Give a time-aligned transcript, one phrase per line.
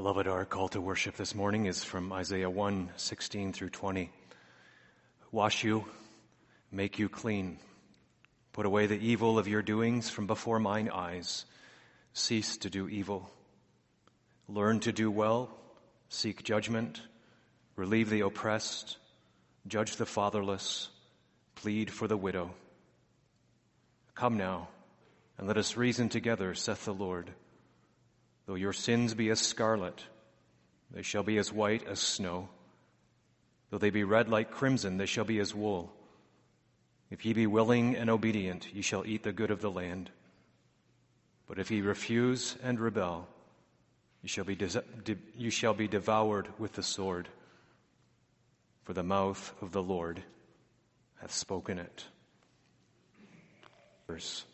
[0.00, 4.10] Beloved, our call to worship this morning is from Isaiah 1 16 through 20.
[5.30, 5.84] Wash you,
[6.72, 7.58] make you clean.
[8.54, 11.44] Put away the evil of your doings from before mine eyes.
[12.14, 13.30] Cease to do evil.
[14.48, 15.50] Learn to do well.
[16.08, 17.02] Seek judgment.
[17.76, 18.96] Relieve the oppressed.
[19.66, 20.88] Judge the fatherless.
[21.56, 22.54] Plead for the widow.
[24.14, 24.68] Come now,
[25.36, 27.34] and let us reason together, saith the Lord.
[28.50, 30.04] Though your sins be as scarlet,
[30.90, 32.48] they shall be as white as snow.
[33.70, 35.92] Though they be red like crimson, they shall be as wool.
[37.12, 40.10] If ye be willing and obedient, ye shall eat the good of the land.
[41.46, 43.28] But if ye refuse and rebel,
[44.20, 47.28] ye shall be, de- shall be devoured with the sword.
[48.82, 50.24] For the mouth of the Lord
[51.20, 52.04] hath spoken it.
[54.08, 54.44] Verse.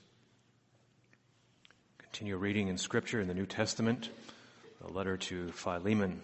[2.17, 4.09] Continue reading in Scripture in the New Testament,
[4.81, 6.23] the letter to Philemon.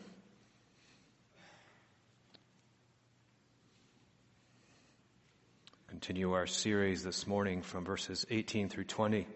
[5.91, 9.27] Continue our series this morning from verses 18 through 20.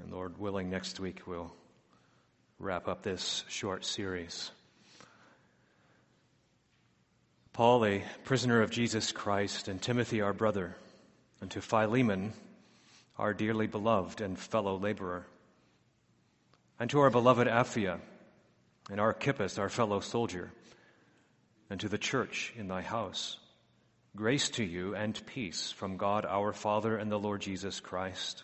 [0.00, 1.54] And Lord willing, next week we'll
[2.58, 4.50] wrap up this short series.
[7.52, 10.74] Paul, a prisoner of Jesus Christ, and Timothy, our brother,
[11.40, 12.32] and to Philemon,
[13.16, 15.24] our dearly beloved and fellow laborer
[16.82, 18.00] and to our beloved Apphia,
[18.90, 20.50] and Archippus, our fellow soldier,
[21.70, 23.38] and to the church in thy house.
[24.16, 28.42] Grace to you and peace from God our Father and the Lord Jesus Christ.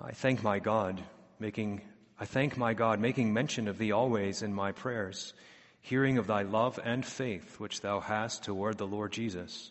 [0.00, 1.00] I thank my God,
[1.38, 1.82] making,
[2.18, 5.34] I thank my God, making mention of thee always in my prayers,
[5.80, 9.70] hearing of thy love and faith which thou hast toward the Lord Jesus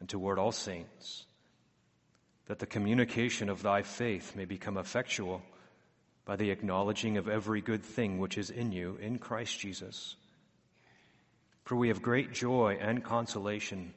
[0.00, 1.26] and toward all saints,
[2.46, 5.42] that the communication of thy faith may become effectual
[6.30, 10.14] by the acknowledging of every good thing which is in you in Christ Jesus.
[11.64, 13.92] For we have great joy and consolation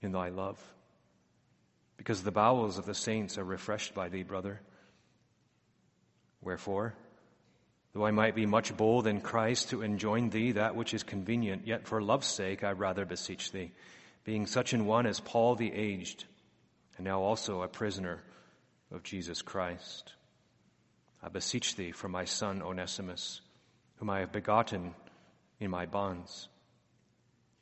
[0.00, 0.62] in thy love,
[1.96, 4.60] because the bowels of the saints are refreshed by thee, brother.
[6.40, 6.94] Wherefore,
[7.92, 11.66] though I might be much bold in Christ to enjoin thee that which is convenient,
[11.66, 13.72] yet for love's sake I rather beseech thee,
[14.22, 16.24] being such an one as Paul the aged,
[16.98, 18.22] and now also a prisoner
[18.92, 20.12] of Jesus Christ.
[21.24, 23.40] I beseech thee for my son Onesimus,
[23.96, 24.94] whom I have begotten
[25.58, 26.48] in my bonds,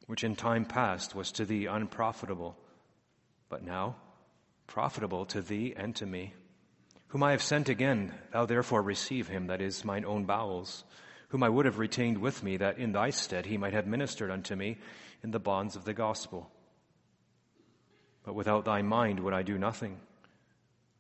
[0.06, 2.56] which in time past was to thee unprofitable,
[3.48, 3.94] but now
[4.66, 6.34] profitable to thee and to me,
[7.08, 10.82] whom I have sent again, thou therefore receive him, that is mine own bowels,
[11.28, 14.32] whom I would have retained with me, that in thy stead he might have ministered
[14.32, 14.78] unto me
[15.22, 16.50] in the bonds of the gospel.
[18.24, 20.00] But without thy mind would I do nothing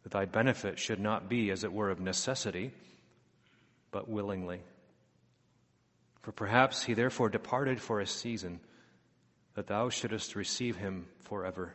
[0.02, 2.72] that thy benefit should not be, as it were, of necessity,
[3.90, 4.60] but willingly.
[6.22, 8.60] For perhaps he therefore departed for a season,
[9.54, 11.74] that thou shouldest receive him forever,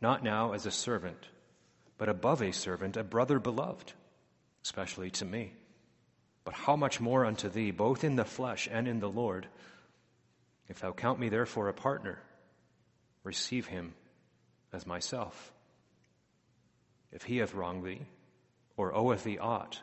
[0.00, 1.28] not now as a servant,
[1.98, 3.92] but above a servant, a brother beloved,
[4.64, 5.52] especially to me.
[6.44, 9.46] But how much more unto thee, both in the flesh and in the Lord?
[10.68, 12.18] If thou count me therefore a partner,
[13.22, 13.94] receive him
[14.72, 15.52] as myself
[17.12, 18.06] if he hath wronged thee,
[18.76, 19.80] or oweth thee aught,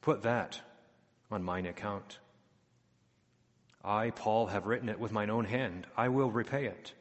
[0.00, 0.60] put that
[1.30, 2.18] on mine account.
[3.84, 5.86] I, Paul, have written it with mine own hand.
[5.96, 6.94] I will repay it.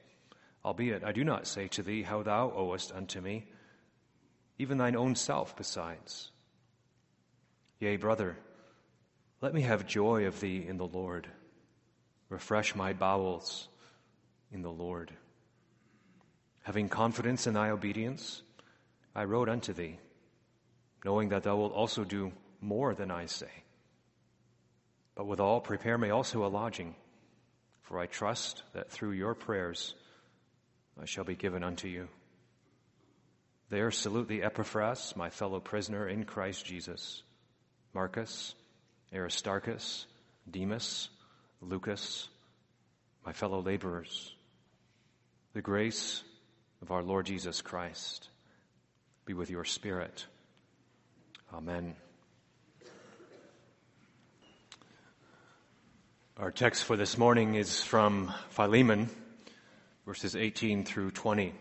[0.65, 3.45] Albeit I do not say to thee how thou owest unto me,
[4.57, 6.31] even thine own self besides.
[7.79, 8.37] Yea, brother,
[9.41, 11.27] let me have joy of thee in the Lord.
[12.29, 13.67] Refresh my bowels
[14.51, 15.11] in the Lord.
[16.63, 18.41] Having confidence in thy obedience,
[19.15, 19.99] I wrote unto thee,
[21.05, 22.31] knowing that thou wilt also do
[22.61, 23.51] more than I say.
[25.15, 26.95] But withal, prepare me also a lodging,
[27.83, 29.93] for I trust that through your prayers
[30.99, 32.07] I shall be given unto you.
[33.69, 37.21] There salute the Epaphras, my fellow prisoner in Christ Jesus,
[37.93, 38.55] Marcus,
[39.13, 40.07] Aristarchus,
[40.49, 41.09] Demas,
[41.61, 42.29] Lucas,
[43.25, 44.33] my fellow laborers.
[45.53, 46.23] The grace
[46.81, 48.29] of our Lord Jesus Christ
[49.25, 50.25] be with your spirit.
[51.53, 51.95] Amen.
[56.35, 59.09] Our text for this morning is from Philemon,
[60.05, 61.53] verses 18 through 20.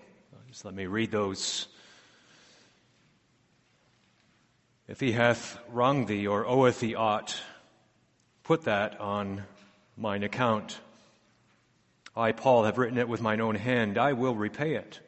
[0.48, 1.68] Just let me read those.
[4.88, 7.40] If he hath wronged thee or oweth thee aught,
[8.42, 9.44] put that on
[9.96, 10.80] mine account.
[12.16, 13.98] I, Paul, have written it with mine own hand.
[13.98, 14.98] I will repay it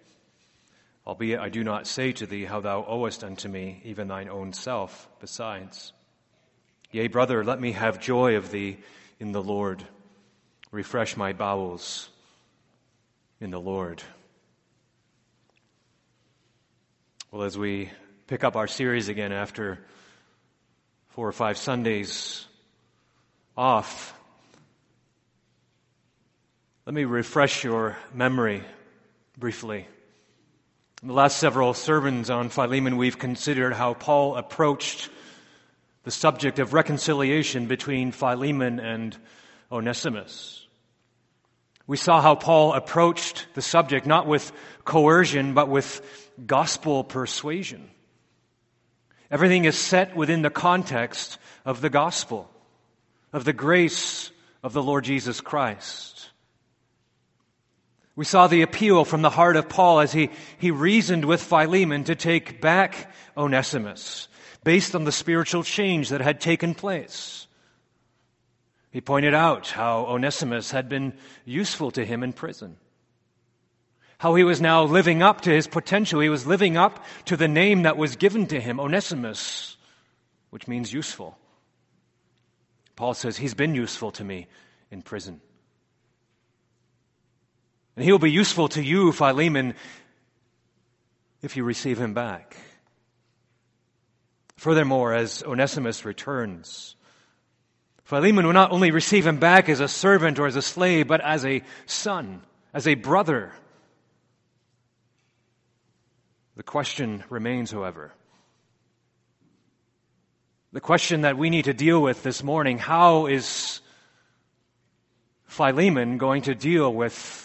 [1.07, 4.53] Albeit I do not say to thee how thou owest unto me even thine own
[4.53, 5.93] self besides.
[6.93, 8.79] Yea, brother, let me have joy of thee
[9.21, 9.85] in the Lord.
[10.71, 12.09] Refresh my bowels
[13.41, 14.03] in the Lord.
[17.31, 17.91] Well, as we
[18.27, 19.81] pick up our series again after
[21.09, 22.47] four or five Sundays
[23.57, 24.15] off,
[26.87, 28.63] let me refresh your memory
[29.37, 29.87] briefly.
[31.05, 35.11] In the last several sermons on Philemon, we've considered how Paul approached
[36.05, 39.15] the subject of reconciliation between Philemon and
[39.71, 40.67] Onesimus.
[41.87, 44.51] We saw how Paul approached the subject not with
[44.87, 46.01] coercion, but with
[46.47, 47.91] gospel persuasion.
[49.31, 51.37] Everything is set within the context
[51.67, 52.49] of the gospel,
[53.31, 54.31] of the grace
[54.63, 56.14] of the Lord Jesus Christ.
[58.17, 62.05] We saw the appeal from the heart of Paul as he, he reasoned with Philemon
[62.05, 64.29] to take back Onesimus
[64.63, 67.47] based on the spiritual change that had taken place.
[68.91, 71.15] He pointed out how Onesimus had been
[71.45, 72.77] useful to him in prison.
[74.19, 76.21] How he was now living up to his potential.
[76.21, 79.77] He was living up to the name that was given to him, Onesimus,
[80.51, 81.37] which means useful.
[82.95, 84.47] Paul says, He's been useful to me
[84.93, 85.41] in prison.
[87.97, 89.75] And he'll be useful to you, Philemon,
[91.43, 92.57] if you receive him back.
[94.57, 96.97] Furthermore, as Onesimus returns,
[98.05, 101.21] Philemon will not only receive him back as a servant or as a slave, but
[101.21, 102.43] as a son,
[102.73, 103.53] as a brother.
[106.57, 108.13] The question remains, however,
[110.73, 113.81] the question that we need to deal with this morning how is
[115.47, 117.44] Philemon going to deal with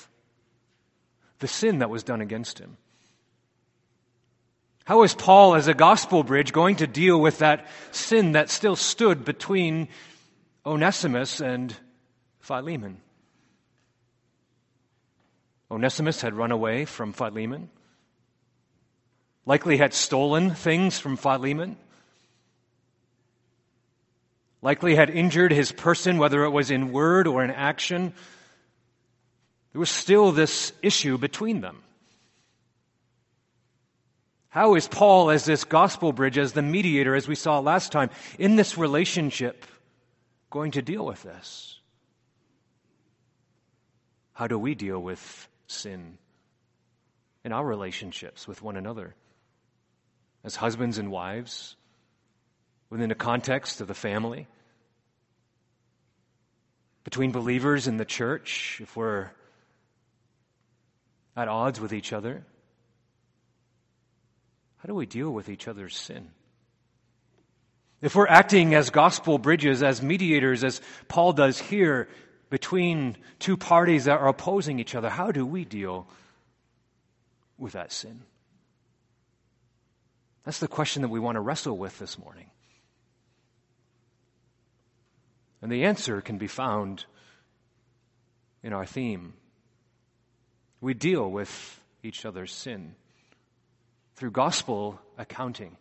[1.39, 2.77] the sin that was done against him?
[4.85, 8.75] How is Paul, as a gospel bridge, going to deal with that sin that still
[8.75, 9.87] stood between
[10.65, 11.75] Onesimus and
[12.39, 12.99] Philemon?
[15.69, 17.69] Onesimus had run away from Philemon,
[19.45, 21.77] likely had stolen things from Philemon,
[24.63, 28.13] likely had injured his person, whether it was in word or in action.
[29.71, 31.83] There was still this issue between them.
[34.49, 38.09] How is Paul, as this gospel bridge, as the mediator, as we saw last time,
[38.39, 39.63] in this relationship,
[40.49, 41.79] going to deal with this?
[44.33, 46.17] How do we deal with sin
[47.45, 49.13] in our relationships with one another?
[50.43, 51.75] As husbands and wives,
[52.89, 54.47] within the context of the family,
[57.03, 59.29] between believers in the church, if we're
[61.39, 62.43] at odds with each other.
[64.77, 66.31] How do we deal with each other's sin?
[68.01, 72.09] If we're acting as gospel bridges, as mediators, as Paul does here,
[72.49, 76.07] between two parties that are opposing each other, how do we deal
[77.57, 78.21] with that sin?
[80.43, 82.49] That's the question that we want to wrestle with this morning.
[85.61, 87.05] And the answer can be found
[88.63, 89.33] in our theme.
[90.81, 92.95] We deal with each other's sin
[94.15, 95.77] through gospel accounting.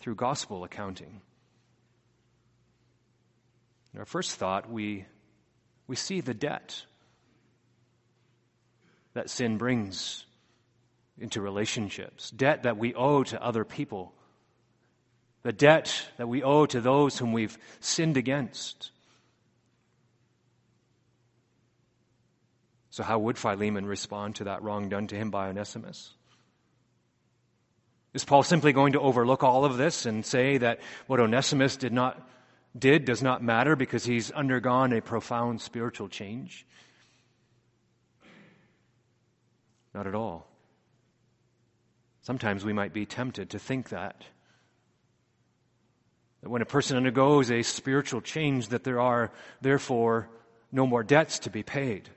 [0.00, 1.20] Through gospel accounting.
[3.92, 5.04] In our first thought, we,
[5.86, 6.84] we see the debt
[9.14, 10.24] that sin brings
[11.18, 14.14] into relationships, debt that we owe to other people,
[15.42, 18.90] the debt that we owe to those whom we've sinned against.
[22.90, 26.12] So, how would Philemon respond to that wrong done to him by Onesimus?
[28.12, 31.92] Is Paul simply going to overlook all of this and say that what Onesimus did
[31.92, 32.28] not
[32.76, 36.66] did does not matter because he's undergone a profound spiritual change?
[39.94, 40.46] Not at all.
[42.22, 44.24] Sometimes we might be tempted to think that.
[46.42, 50.28] That when a person undergoes a spiritual change, that there are, therefore,
[50.70, 52.08] no more debts to be paid.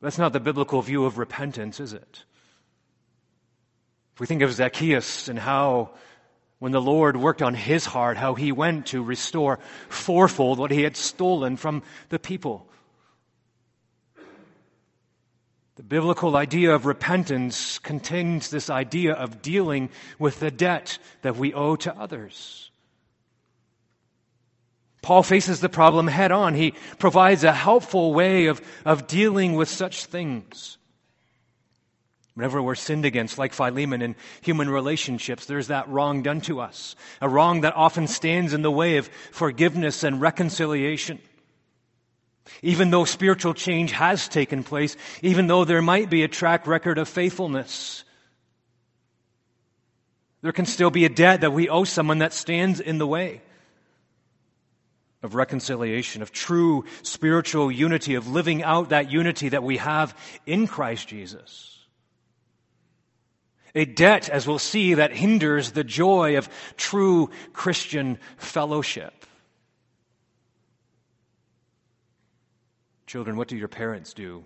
[0.00, 2.24] That's not the biblical view of repentance, is it?
[4.14, 5.90] If we think of Zacchaeus and how
[6.58, 10.82] when the Lord worked on his heart, how he went to restore fourfold what he
[10.82, 12.66] had stolen from the people.
[15.76, 19.88] The biblical idea of repentance contains this idea of dealing
[20.18, 22.69] with the debt that we owe to others.
[25.02, 26.54] Paul faces the problem head on.
[26.54, 30.76] He provides a helpful way of, of dealing with such things.
[32.34, 36.96] Whenever we're sinned against, like Philemon in human relationships, there's that wrong done to us.
[37.20, 41.18] A wrong that often stands in the way of forgiveness and reconciliation.
[42.62, 46.98] Even though spiritual change has taken place, even though there might be a track record
[46.98, 48.04] of faithfulness,
[50.42, 53.42] there can still be a debt that we owe someone that stands in the way
[55.22, 60.66] of reconciliation, of true spiritual unity, of living out that unity that we have in
[60.66, 61.78] Christ Jesus.
[63.74, 69.14] A debt, as we'll see, that hinders the joy of true Christian fellowship.
[73.06, 74.44] Children, what do your parents do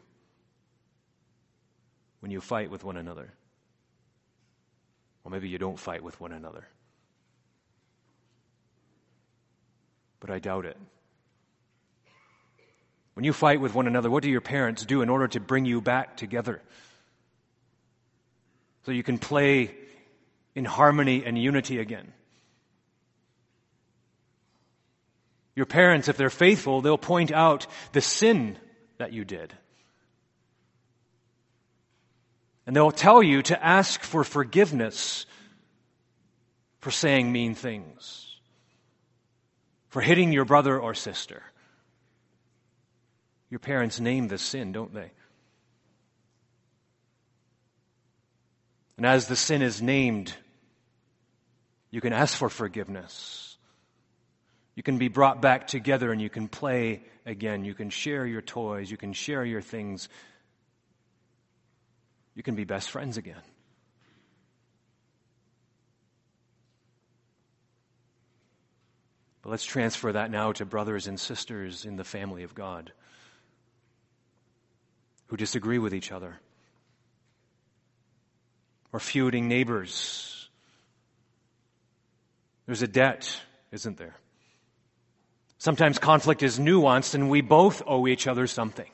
[2.21, 3.33] when you fight with one another?
[5.23, 6.67] Well, maybe you don't fight with one another.
[10.25, 10.79] But I doubt it.
[13.13, 15.67] When you fight with one another, what do your parents do in order to bring
[15.67, 16.63] you back together?
[18.87, 19.75] So you can play
[20.55, 22.11] in harmony and unity again.
[25.55, 28.57] Your parents, if they're faithful, they'll point out the sin
[28.97, 29.53] that you did.
[32.67, 35.27] And they'll tell you to ask for forgiveness
[36.81, 38.34] for saying mean things,
[39.95, 41.41] for hitting your brother or sister.
[43.49, 45.13] Your parents name the sin, don't they?
[48.97, 50.35] And as the sin is named,
[51.93, 53.57] you can ask for forgiveness.
[54.75, 57.65] You can be brought back together and you can play again.
[57.65, 58.91] You can share your toys.
[58.91, 60.09] You can share your things.
[62.35, 63.43] You can be best friends again.
[69.45, 72.93] But let's transfer that now to brothers and sisters in the family of God
[75.27, 76.41] who disagree with each other
[78.91, 80.49] or feuding neighbors.
[82.65, 83.39] There's a debt,
[83.71, 84.15] isn't there?
[85.59, 88.89] Sometimes conflict is nuanced and we both owe each other something.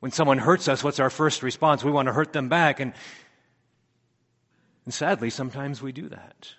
[0.00, 1.84] When someone hurts us, what's our first response?
[1.84, 2.80] We want to hurt them back.
[2.80, 2.92] And,
[4.84, 6.54] and sadly, sometimes we do that.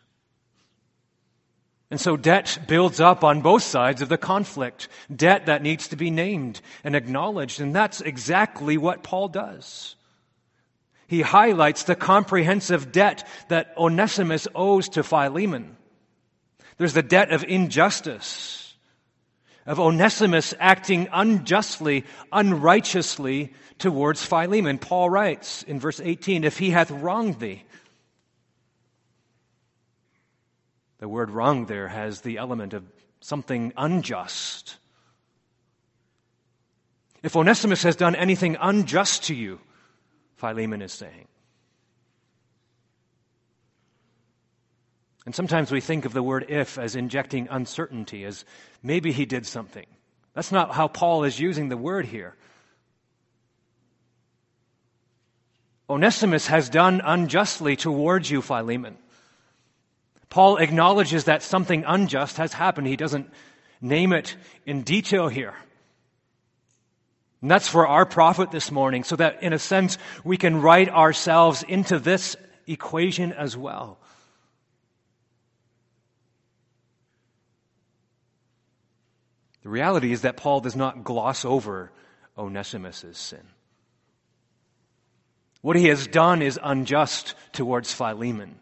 [1.95, 4.89] And so debt builds up on both sides of the conflict.
[5.15, 7.61] Debt that needs to be named and acknowledged.
[7.61, 9.95] And that's exactly what Paul does.
[11.07, 15.77] He highlights the comprehensive debt that Onesimus owes to Philemon.
[16.75, 18.75] There's the debt of injustice,
[19.65, 24.79] of Onesimus acting unjustly, unrighteously towards Philemon.
[24.79, 27.63] Paul writes in verse 18, if he hath wronged thee.
[30.99, 32.83] The word wrong there has the element of
[33.19, 34.77] something unjust.
[37.23, 39.59] If Onesimus has done anything unjust to you,
[40.35, 41.27] Philemon is saying.
[45.25, 48.45] And sometimes we think of the word if as injecting uncertainty, as
[48.83, 49.87] maybe he did something.
[50.35, 52.35] That's not how Paul is using the word here.
[55.89, 58.97] Onesimus has done unjustly towards you, Philemon.
[60.35, 62.87] Paul acknowledges that something unjust has happened.
[62.87, 63.31] He doesn't
[63.79, 65.53] name it in detail here.
[67.41, 70.89] And that's for our profit this morning, so that in a sense we can write
[70.89, 72.35] ourselves into this
[72.67, 73.97] equation as well.
[79.63, 81.93] The reality is that Paul does not gloss over
[82.37, 83.47] Onesimus' sin.
[85.61, 88.59] What he has done is unjust towards Philemon.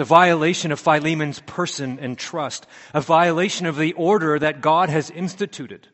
[0.00, 4.88] It's a violation of Philemon's person and trust, a violation of the order that God
[4.88, 5.86] has instituted.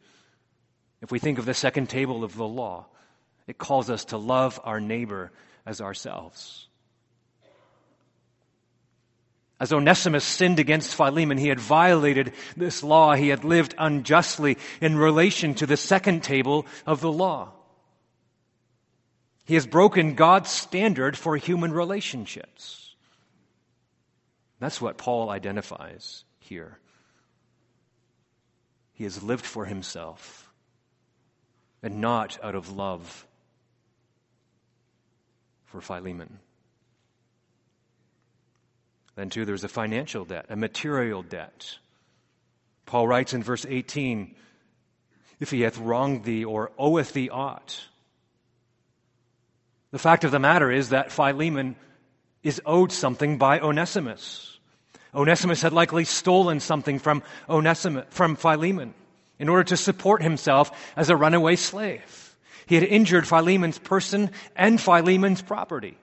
[1.03, 2.87] If we think of the second table of the law,
[3.49, 5.33] it calls us to love our neighbor
[5.67, 6.69] as ourselves.
[9.59, 13.15] As Onesimus sinned against Philemon, he had violated this law.
[13.15, 17.51] He had lived unjustly in relation to the second table of the law.
[19.47, 22.86] He has broken God's standard for human relationships.
[24.67, 26.77] That's what Paul identifies here.
[28.95, 30.53] He has lived for himself
[31.85, 33.29] and not out of love
[35.67, 36.41] for Philemon.
[39.15, 41.79] Then, too, there's a financial debt, a material debt.
[42.87, 44.35] Paul writes in verse 18
[45.39, 47.85] if he hath wronged thee or oweth thee aught.
[49.93, 51.77] The fact of the matter is that Philemon
[52.43, 54.55] is owed something by Onesimus.
[55.15, 58.95] Onesimus had likely stolen something from Onesimus, from Philemon.
[59.39, 62.37] in order to support himself as a runaway slave.
[62.67, 65.99] He had injured Philemon's person and Philemon's property.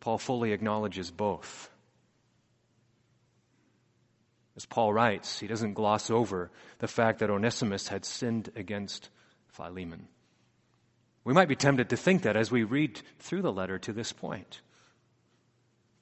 [0.00, 1.70] Paul fully acknowledges both.
[4.56, 9.10] As Paul writes, he doesn't gloss over the fact that Onesimus had sinned against
[9.48, 10.08] Philemon.
[11.24, 14.12] We might be tempted to think that as we read through the letter to this
[14.12, 14.60] point.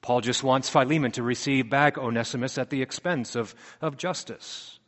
[0.05, 4.79] Paul just wants Philemon to receive back Onesimus at the expense of, of justice.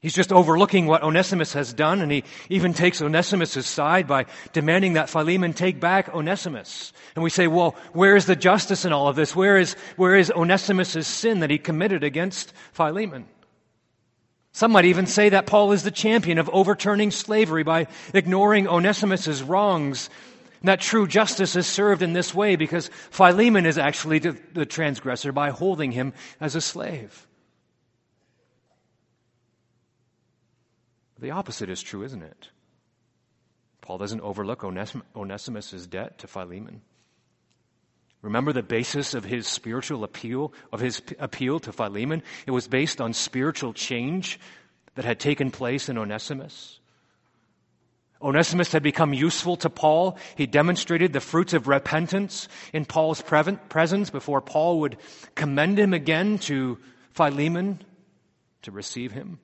[0.00, 4.94] He's just overlooking what Onesimus has done, and he even takes Onesimus' side by demanding
[4.94, 6.94] that Philemon take back Onesimus.
[7.16, 9.36] And we say, well, where is the justice in all of this?
[9.36, 13.26] Where is, where is Onesimus' sin that he committed against Philemon?
[14.52, 19.42] Some might even say that Paul is the champion of overturning slavery by ignoring Onesimus'
[19.42, 20.08] wrongs.
[20.66, 25.50] That true justice is served in this way because Philemon is actually the transgressor by
[25.50, 27.28] holding him as a slave.
[31.20, 32.48] The opposite is true, isn't it?
[33.80, 36.82] Paul doesn't overlook Onesimus' debt to Philemon.
[38.20, 42.24] Remember the basis of his spiritual appeal, of his appeal to Philemon?
[42.44, 44.40] It was based on spiritual change
[44.96, 46.80] that had taken place in Onesimus.
[48.22, 50.18] Onesimus had become useful to Paul.
[50.36, 54.96] He demonstrated the fruits of repentance in Paul's presence before Paul would
[55.34, 56.78] commend him again to
[57.10, 57.82] Philemon
[58.62, 59.38] to receive him.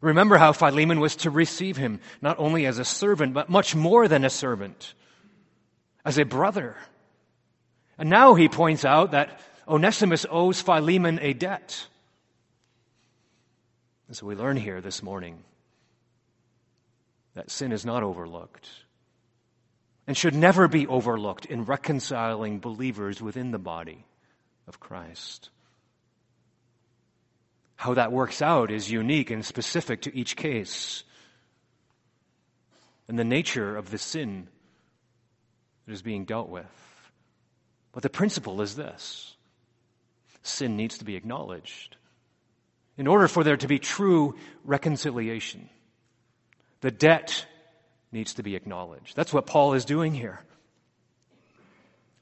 [0.00, 4.06] Remember how Philemon was to receive him, not only as a servant, but much more
[4.06, 4.94] than a servant,
[6.04, 6.76] as a brother.
[7.96, 11.86] And now he points out that Onesimus owes Philemon a debt.
[14.06, 15.42] And so we learn here this morning
[17.38, 18.68] that sin is not overlooked
[20.08, 24.04] and should never be overlooked in reconciling believers within the body
[24.66, 25.48] of Christ.
[27.76, 31.04] How that works out is unique and specific to each case.
[33.06, 34.48] And the nature of the sin
[35.86, 36.66] that is being dealt with.
[37.92, 39.36] But the principle is this
[40.42, 41.94] sin needs to be acknowledged.
[42.96, 45.70] In order for there to be true reconciliation,
[46.80, 47.46] the debt
[48.12, 49.16] needs to be acknowledged.
[49.16, 50.40] That's what Paul is doing here.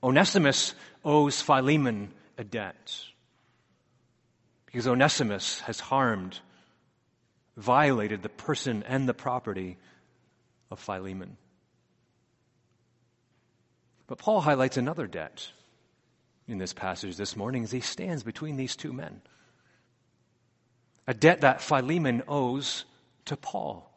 [0.02, 2.94] Onesimus owes Philemon a debt
[4.66, 6.38] because Onesimus has harmed,
[7.56, 9.78] violated the person and the property
[10.70, 11.36] of Philemon.
[14.06, 15.50] But Paul highlights another debt
[16.46, 19.22] in this passage this morning as he stands between these two men.
[21.06, 22.84] A debt that Philemon owes
[23.24, 23.90] to Paul.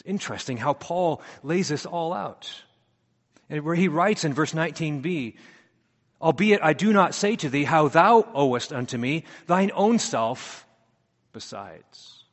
[0.00, 2.50] It's interesting how Paul lays this all out.
[3.50, 5.34] And where he writes in verse 19b,
[6.22, 10.66] Albeit I do not say to thee how thou owest unto me thine own self
[11.34, 12.24] besides.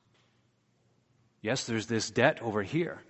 [1.41, 3.01] Yes, there's this debt over here.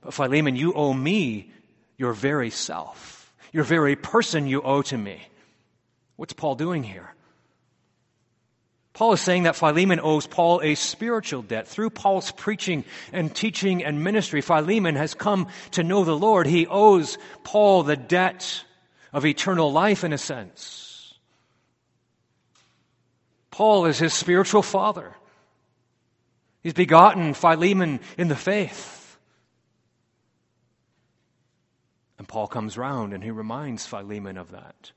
[0.00, 1.52] But Philemon, you owe me
[1.98, 3.34] your very self.
[3.52, 5.20] Your very person you owe to me.
[6.16, 7.14] What's Paul doing here?
[8.94, 11.66] Paul is saying that Philemon owes Paul a spiritual debt.
[11.66, 16.46] Through Paul's preaching and teaching and ministry, Philemon has come to know the Lord.
[16.46, 18.64] He owes Paul the debt
[19.12, 21.12] of eternal life in a sense.
[23.50, 25.12] Paul is his spiritual father.
[26.62, 29.18] He's begotten Philemon in the faith.
[32.16, 34.92] And Paul comes round and he reminds Philemon of that.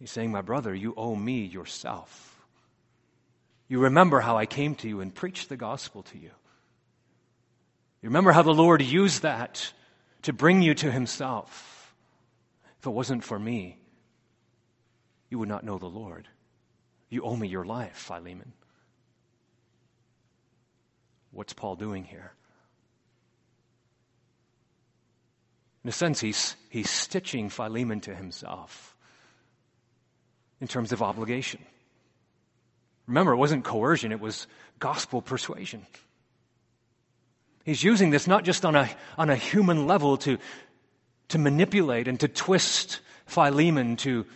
[0.00, 2.26] He's saying, My brother, you owe me yourself.
[3.68, 6.30] You remember how I came to you and preached the gospel to you.
[8.02, 9.72] You remember how the Lord used that
[10.22, 11.94] to bring you to himself.
[12.80, 13.78] If it wasn't for me,
[15.28, 16.26] you would not know the Lord.
[17.10, 18.54] You owe me your life, Philemon.
[21.30, 22.32] What's Paul doing here?
[25.84, 28.89] In a sense, he's, he's stitching Philemon to himself
[30.60, 31.60] in terms of obligation.
[33.06, 34.46] Remember, it wasn't coercion, it was
[34.78, 35.86] gospel persuasion.
[37.64, 40.38] He's using this not just on a, on a human level to,
[41.28, 44.26] to manipulate and to twist Philemon to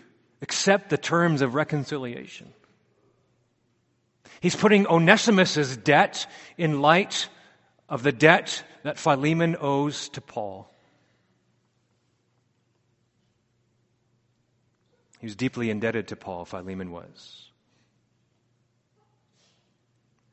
[0.42, 2.52] accept the terms of reconciliation.
[4.40, 6.26] He's putting Onesimus' debt
[6.58, 7.28] in light
[7.88, 10.70] of the debt that Philemon owes to Paul.
[15.24, 17.48] He was deeply indebted to Paul, Philemon was.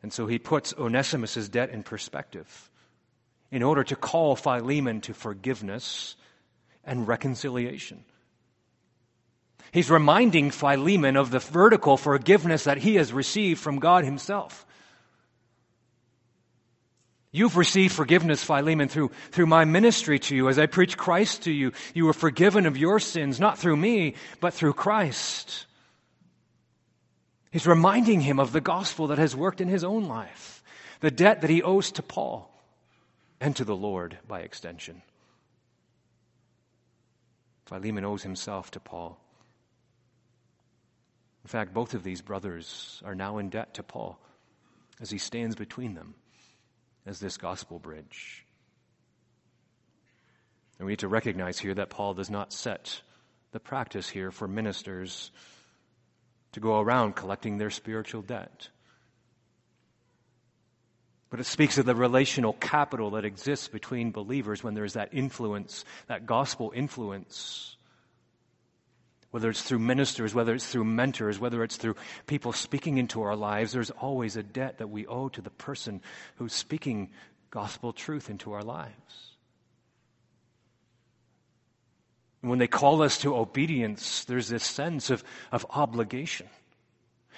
[0.03, 2.69] And so he puts Onesimus' debt in perspective
[3.51, 6.17] in order to call Philemon to forgiveness
[6.83, 8.03] and reconciliation.
[9.71, 14.65] He's reminding Philemon of the vertical forgiveness that he has received from God himself.
[17.33, 20.49] You've received forgiveness, Philemon, through, through my ministry to you.
[20.49, 24.15] As I preach Christ to you, you were forgiven of your sins, not through me,
[24.41, 25.65] but through Christ.
[27.51, 30.61] He's reminding him of the gospel that has worked in his own life,
[30.99, 32.51] the debt that he owes to Paul
[33.39, 35.01] and to the Lord by extension.
[37.65, 39.17] Philemon owes himself to Paul.
[41.45, 44.19] In fact, both of these brothers are now in debt to Paul
[44.99, 46.13] as he stands between them
[47.05, 48.45] as this gospel bridge.
[50.79, 53.01] And we need to recognize here that Paul does not set
[53.51, 55.31] the practice here for ministers
[56.53, 58.69] to go around collecting their spiritual debt.
[61.29, 65.85] But it speaks of the relational capital that exists between believers when there's that influence,
[66.07, 67.77] that gospel influence
[69.31, 71.95] whether it's through ministers, whether it's through mentors, whether it's through
[72.27, 76.01] people speaking into our lives, there's always a debt that we owe to the person
[76.35, 77.09] who's speaking
[77.49, 79.31] gospel truth into our lives.
[82.41, 86.47] And when they call us to obedience, there's this sense of, of obligation,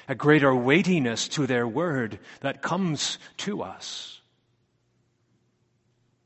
[0.08, 4.22] a greater weightiness to their word that comes to us.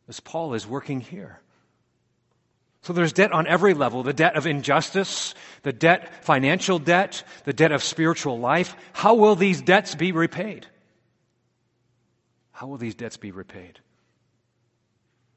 [0.07, 1.41] As Paul is working here.
[2.87, 7.51] So there's debt on every level the debt of injustice, the debt, financial debt, the
[7.51, 8.77] debt of spiritual life.
[8.93, 10.65] How will these debts be repaid?
[12.53, 13.79] How will these debts be repaid?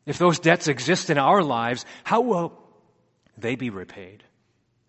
[0.06, 2.52] If those debts exist in our lives, how will
[3.36, 4.22] they be repaid?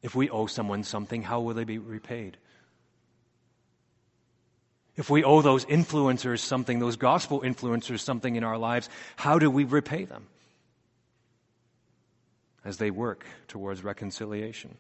[0.03, 2.37] If we owe someone something, how will they be repaid?
[4.95, 9.49] If we owe those influencers something, those gospel influencers something in our lives, how do
[9.49, 10.27] we repay them?
[12.63, 14.77] As they work towards reconciliation.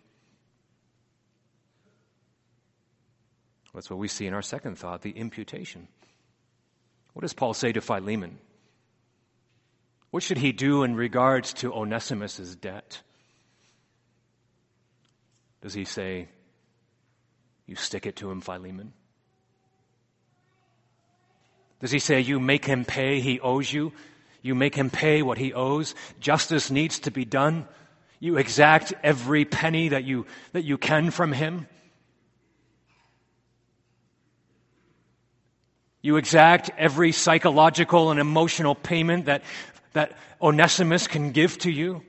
[3.73, 5.87] That's what we see in our second thought the imputation.
[7.13, 8.37] What does Paul say to Philemon?
[10.11, 13.01] What should he do in regards to Onesimus' debt?
[15.61, 16.27] Does he say,
[17.65, 18.93] You stick it to him, Philemon?
[21.79, 23.93] Does he say, You make him pay, he owes you?
[24.41, 25.93] You make him pay what he owes.
[26.19, 27.67] Justice needs to be done.
[28.19, 31.67] You exact every penny that you, that you can from him.
[36.01, 39.43] You exact every psychological and emotional payment that,
[39.93, 42.01] that Onesimus can give to you.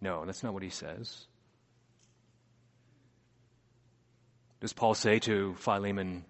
[0.00, 1.26] No, that's not what he says.
[4.60, 6.24] Does Paul say to Philemon,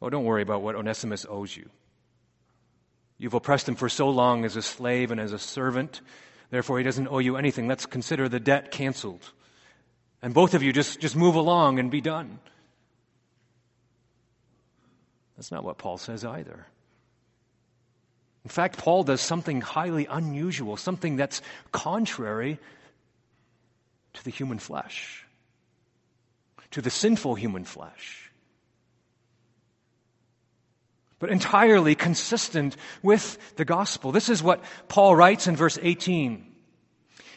[0.00, 1.68] Oh, don't worry about what Onesimus owes you.
[3.18, 6.00] You've oppressed him for so long as a slave and as a servant.
[6.50, 7.66] Therefore, he doesn't owe you anything.
[7.66, 9.32] Let's consider the debt canceled.
[10.22, 12.38] And both of you just, just move along and be done.
[15.36, 16.66] That's not what Paul says either.
[18.44, 22.58] In fact, Paul does something highly unusual, something that's contrary
[24.14, 25.26] to the human flesh,
[26.70, 28.27] to the sinful human flesh
[31.18, 34.12] but entirely consistent with the gospel.
[34.12, 36.44] This is what Paul writes in verse 18.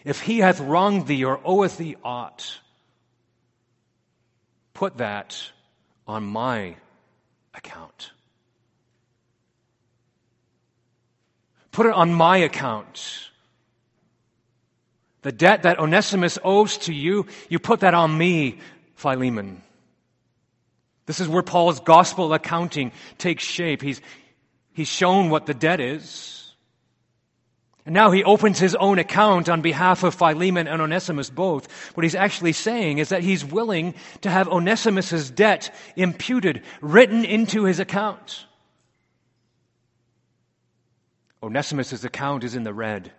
[0.03, 2.59] If he hath wronged thee or oweth thee aught,
[4.73, 5.51] put that
[6.07, 6.75] on my
[7.53, 8.11] account.
[11.71, 13.29] Put it on my account.
[15.21, 18.59] The debt that Onesimus owes to you, you put that on me,
[18.95, 19.61] Philemon.
[21.05, 23.81] This is where Paul's gospel accounting takes shape.
[23.81, 24.01] He's,
[24.73, 26.41] he's shown what the debt is.
[27.85, 31.71] And now he opens his own account on behalf of Philemon and Onesimus both.
[31.95, 37.63] What he's actually saying is that he's willing to have Onesimus' debt imputed, written into
[37.63, 38.45] his account.
[41.41, 43.11] Onesimus' account is in the red.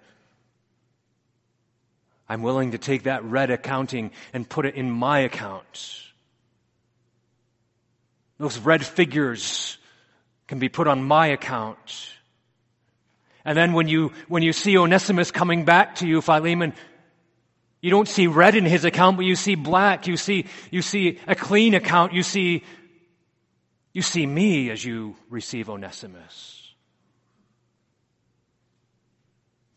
[2.28, 6.12] I'm willing to take that red accounting and put it in my account.
[8.42, 9.78] Those red figures
[10.48, 12.12] can be put on my account.
[13.44, 16.72] And then when you, when you see Onesimus coming back to you, Philemon,
[17.81, 20.09] you don't see red in his account, but you see black.
[20.09, 22.14] You see, you see a clean account.
[22.14, 22.64] You see,
[23.92, 26.74] you see me as you receive Onesimus.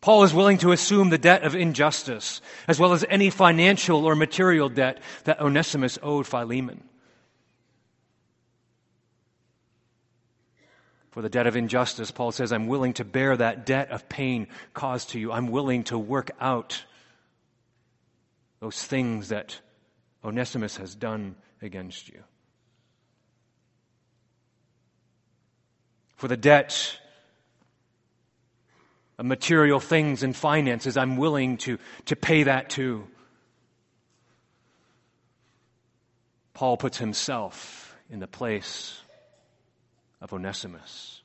[0.00, 4.16] Paul is willing to assume the debt of injustice, as well as any financial or
[4.16, 6.82] material debt that Onesimus owed Philemon.
[11.16, 14.48] For the debt of injustice, Paul says, I'm willing to bear that debt of pain
[14.74, 15.32] caused to you.
[15.32, 16.84] I'm willing to work out
[18.60, 19.58] those things that
[20.22, 22.22] Onesimus has done against you.
[26.16, 26.98] For the debt
[29.16, 33.06] of material things and finances, I'm willing to, to pay that too.
[36.52, 39.00] Paul puts himself in the place
[40.20, 41.22] of Onesimus.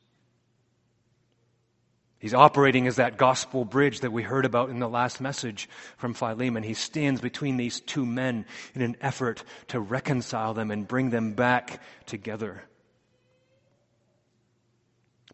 [2.21, 6.13] He's operating as that gospel bridge that we heard about in the last message from
[6.13, 6.61] Philemon.
[6.61, 11.33] He stands between these two men in an effort to reconcile them and bring them
[11.33, 12.63] back together.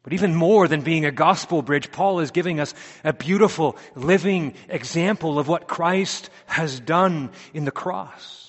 [0.01, 4.53] But even more than being a gospel bridge, Paul is giving us a beautiful, living
[4.69, 8.46] example of what Christ has done in the cross.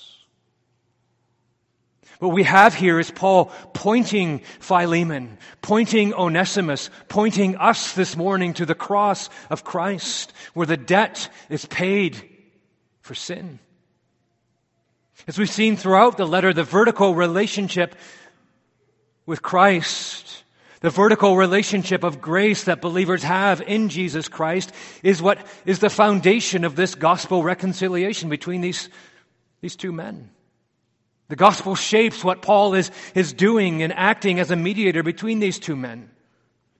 [2.18, 8.66] What we have here is Paul pointing Philemon, pointing Onesimus, pointing us this morning to
[8.66, 12.20] the cross of Christ, where the debt is paid
[13.02, 13.60] for sin.
[15.28, 17.94] As we've seen throughout the letter, the vertical relationship
[19.24, 20.42] with Christ,
[20.80, 24.72] the vertical relationship of grace that believers have in Jesus Christ
[25.04, 28.88] is what is the foundation of this gospel reconciliation between these,
[29.60, 30.30] these two men.
[31.28, 35.58] The gospel shapes what Paul is, is doing and acting as a mediator between these
[35.58, 36.10] two men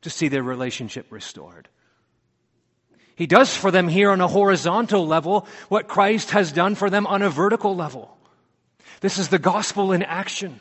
[0.02, 1.68] to see their relationship restored.
[3.14, 7.06] He does for them here on a horizontal level what Christ has done for them
[7.06, 8.16] on a vertical level.
[9.00, 10.60] This is the gospel in action.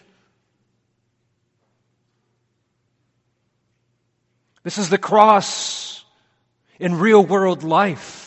[4.63, 6.03] This is the cross
[6.79, 8.26] in real world life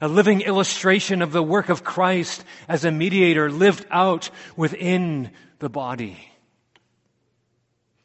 [0.00, 5.68] a living illustration of the work of Christ as a mediator lived out within the
[5.68, 6.18] body.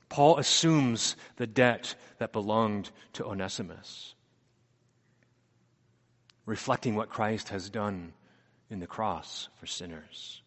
[0.10, 4.14] Paul assumes the debt that belonged to Onesimus,
[6.46, 8.14] reflecting what Christ has done
[8.70, 10.42] in the cross for sinners.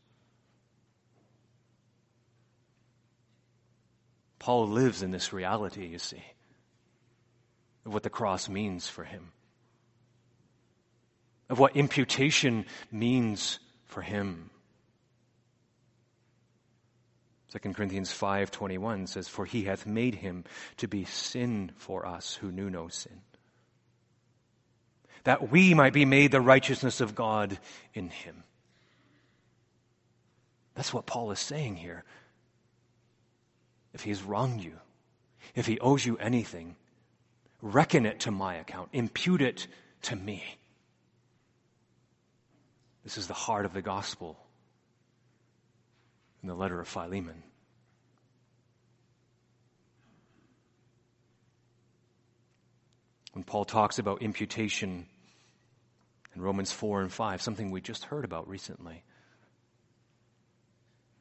[4.39, 6.23] Paul lives in this reality, you see,
[7.87, 9.33] of what the cross means for him
[11.49, 14.51] of what imputation means for him.
[17.53, 20.45] 2 Corinthians 5:21 says for he hath made him
[20.79, 23.21] to be sin for us who knew no sin
[25.25, 27.59] that we might be made the righteousness of God
[27.95, 28.45] in him.
[30.75, 32.05] That's what Paul is saying here.
[33.93, 34.79] If he's wronged you,
[35.55, 36.77] if he owes you anything,
[37.63, 39.67] reckon it to my account, impute it
[40.03, 40.43] to me.
[43.05, 44.38] This is the heart of the gospel
[46.43, 47.43] in the letter of Philemon.
[53.33, 55.07] When Paul talks about imputation
[56.35, 59.03] in Romans 4 and 5, something we just heard about recently,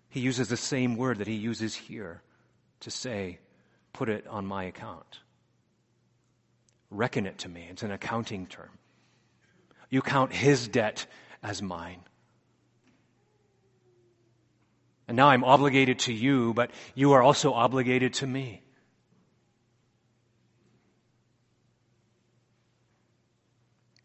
[0.09, 2.21] he uses the same word that he uses here
[2.81, 3.39] to say,
[3.93, 5.19] put it on my account.
[6.91, 7.67] Reckon it to me.
[7.69, 8.69] It's an accounting term.
[9.89, 11.07] You count his debt
[11.43, 11.99] as mine.
[15.07, 18.61] And now I'm obligated to you, but you are also obligated to me.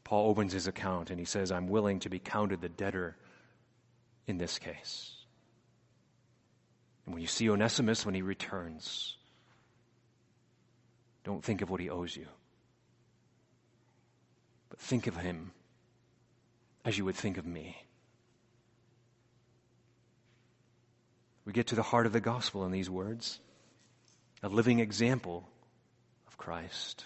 [0.03, 3.17] Paul opens his account and he says, I'm willing to be counted the debtor
[4.27, 5.13] in this case.
[7.05, 9.17] And when you see Onesimus when he returns,
[11.25, 12.27] don't think of what he owes you,
[14.71, 15.53] but think of him
[16.89, 17.77] as you would think of me.
[21.45, 23.41] We get to the heart of the gospel in these words
[24.43, 25.47] a living example
[26.29, 27.05] of Christ.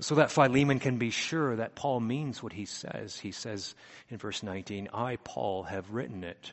[0.00, 3.20] So that Philemon can be sure that Paul means what he says.
[3.20, 3.76] He says
[4.08, 6.52] in verse 19, I, Paul, have written it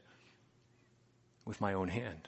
[1.45, 2.27] with my own hand.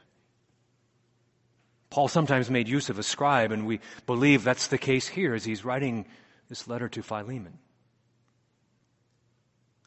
[1.92, 5.46] Paul sometimes made use of a scribe, and we believe that's the case here as
[5.46, 6.08] he's writing
[6.50, 7.60] this letter to Philemon.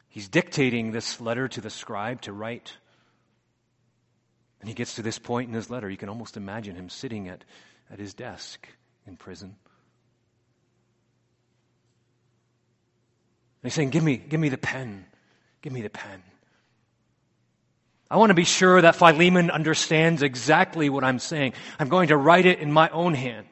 [0.09, 2.73] He's dictating this letter to the scribe to write.
[4.59, 5.89] And he gets to this point in his letter.
[5.89, 7.43] You can almost imagine him sitting at,
[7.91, 8.67] at his desk
[9.07, 9.55] in prison.
[13.61, 15.05] And he's saying, Give me, give me the pen.
[15.61, 16.23] Give me the pen.
[18.11, 21.53] I want to be sure that Philemon understands exactly what I'm saying.
[21.77, 23.45] I'm going to write it in my own hand.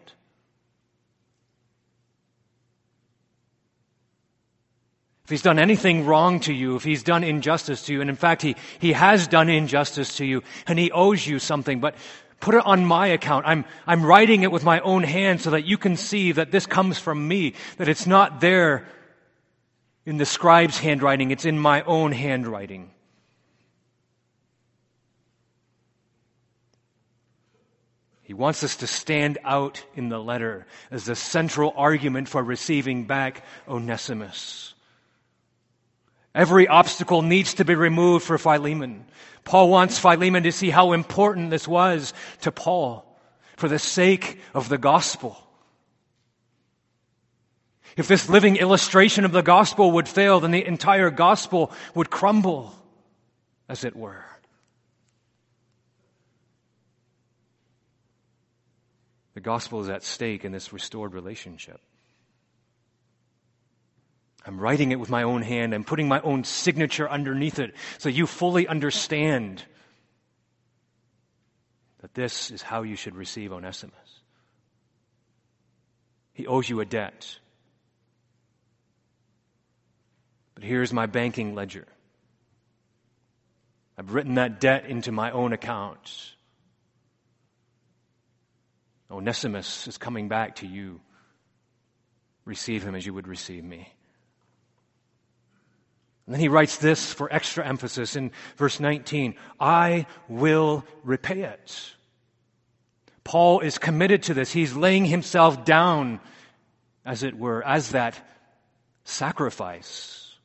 [5.28, 8.16] If he's done anything wrong to you, if he's done injustice to you, and in
[8.16, 11.96] fact, he, he has done injustice to you, and he owes you something, but
[12.40, 13.46] put it on my account.
[13.46, 16.66] I'm, I'm writing it with my own hand so that you can see that this
[16.66, 18.88] comes from me, that it's not there
[20.06, 22.90] in the scribe's handwriting, it's in my own handwriting.
[28.22, 33.08] He wants us to stand out in the letter as the central argument for receiving
[33.08, 34.74] back Onesimus.
[36.34, 39.06] Every obstacle needs to be removed for Philemon.
[39.44, 43.04] Paul wants Philemon to see how important this was to Paul
[43.56, 45.38] for the sake of the gospel.
[47.96, 52.76] If this living illustration of the gospel would fail, then the entire gospel would crumble,
[53.68, 54.24] as it were.
[59.34, 61.80] The gospel is at stake in this restored relationship.
[64.48, 65.74] I'm writing it with my own hand.
[65.74, 69.62] I'm putting my own signature underneath it so you fully understand
[72.00, 74.22] that this is how you should receive Onesimus.
[76.32, 77.38] He owes you a debt.
[80.56, 81.86] But here's my banking ledger.
[83.98, 86.36] I've written that debt into my own account.
[89.12, 91.02] Onesimus is coming back to you.
[92.46, 93.92] Receive him as you would receive me.
[96.28, 101.94] And then he writes this for extra emphasis in verse 19 I will repay it.
[103.24, 104.52] Paul is committed to this.
[104.52, 106.20] He's laying himself down,
[107.06, 108.22] as it were, as that
[109.04, 110.36] sacrifice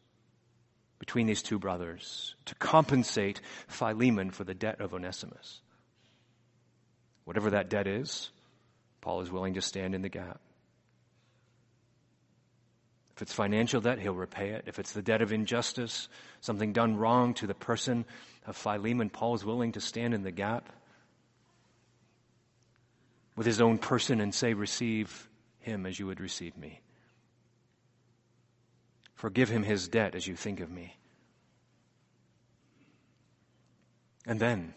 [1.00, 5.60] between these two brothers to compensate Philemon for the debt of Onesimus.
[7.24, 8.30] Whatever that debt is,
[9.00, 10.40] Paul is willing to stand in the gap.
[13.14, 14.64] If it's financial debt, he'll repay it.
[14.66, 16.08] If it's the debt of injustice,
[16.40, 18.06] something done wrong to the person
[18.46, 20.70] of Philemon, Paul is willing to stand in the gap
[23.36, 25.28] with his own person and say, Receive
[25.60, 26.80] him as you would receive me.
[29.14, 30.96] Forgive him his debt as you think of me.
[34.26, 34.74] And then,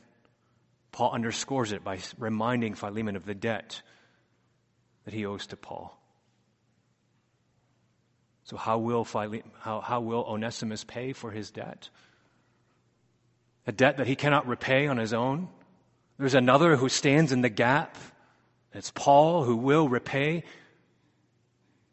[0.91, 3.81] Paul underscores it by reminding Philemon of the debt
[5.05, 5.97] that he owes to Paul.
[8.45, 11.89] So, how will, Phile- how, how will Onesimus pay for his debt?
[13.65, 15.49] A debt that he cannot repay on his own?
[16.19, 17.97] There's another who stands in the gap.
[18.71, 20.43] It's Paul who will repay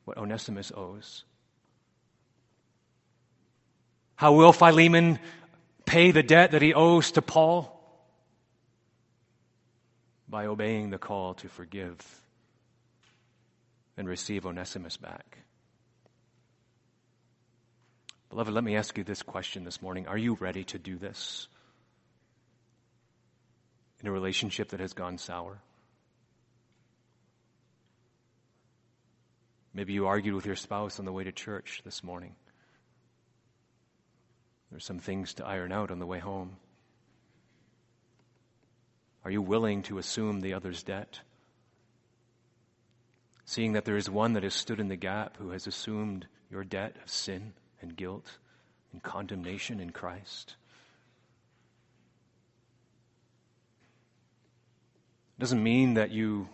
[0.05, 1.25] what Onesimus owes.
[4.17, 5.19] How will Philemon
[5.87, 7.81] pay the debt that he owes to Paul?
[10.29, 11.97] By obeying the call to forgive
[13.97, 15.39] and receive Onesimus back.
[18.33, 20.07] Beloved, let me ask you this question this morning.
[20.07, 21.49] Are you ready to do this
[24.01, 25.59] in a relationship that has gone sour?
[29.75, 32.35] Maybe you argued with your spouse on the way to church this morning.
[34.71, 36.57] There's some things to iron out on the way home.
[39.27, 41.21] Are you willing to assume the other's debt?
[43.45, 46.65] seeing that there is one that has stood in the gap who has assumed your
[46.65, 48.27] debt of sin and guilt
[48.93, 50.55] and condemnation in Christ.
[55.39, 56.49] It doesn't mean that you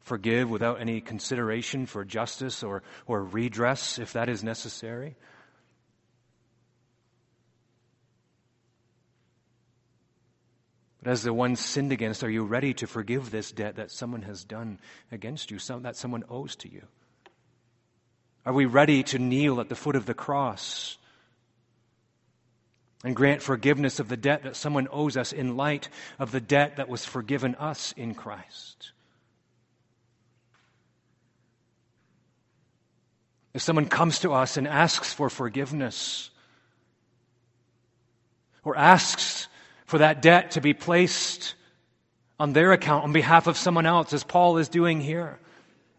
[0.00, 5.16] forgive without any consideration for justice or, or redress if that is necessary.
[11.02, 14.22] But as the one sinned against, are you ready to forgive this debt that someone
[14.22, 14.78] has done
[15.10, 16.82] against you, some, that someone owes to you?
[18.46, 20.96] Are we ready to kneel at the foot of the cross
[23.04, 26.76] and grant forgiveness of the debt that someone owes us in light of the debt
[26.76, 28.92] that was forgiven us in Christ?
[33.52, 36.30] If someone comes to us and asks for forgiveness,
[38.62, 39.48] or asks
[39.86, 41.54] for that debt to be placed
[42.38, 45.38] on their account on behalf of someone else, as Paul is doing here?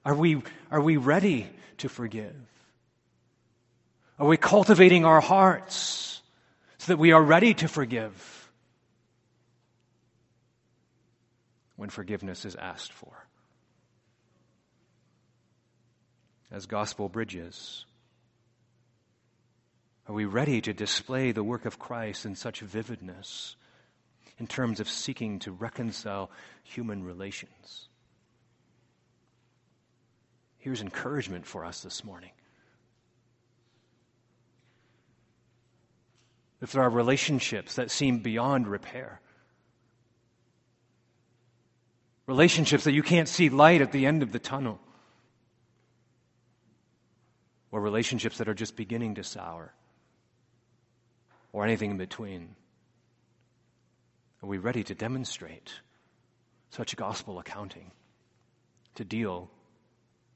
[0.05, 0.41] Are we,
[0.71, 1.49] are we ready
[1.81, 2.35] to forgive?
[4.17, 6.21] Are we cultivating our hearts
[6.79, 8.51] so that we are ready to forgive
[11.75, 13.25] when forgiveness is asked for?
[16.51, 17.85] As gospel bridges,
[20.07, 23.55] are we ready to display the work of Christ in such vividness
[24.41, 26.31] in terms of seeking to reconcile
[26.63, 27.89] human relations.
[30.61, 32.29] Here's encouragement for us this morning.
[36.61, 39.19] If there are relationships that seem beyond repair,
[42.27, 44.79] relationships that you can't see light at the end of the tunnel,
[47.71, 49.73] or relationships that are just beginning to sour,
[51.53, 52.55] or anything in between?
[54.43, 55.73] Are we ready to demonstrate
[56.69, 57.91] such gospel accounting
[58.93, 59.49] to deal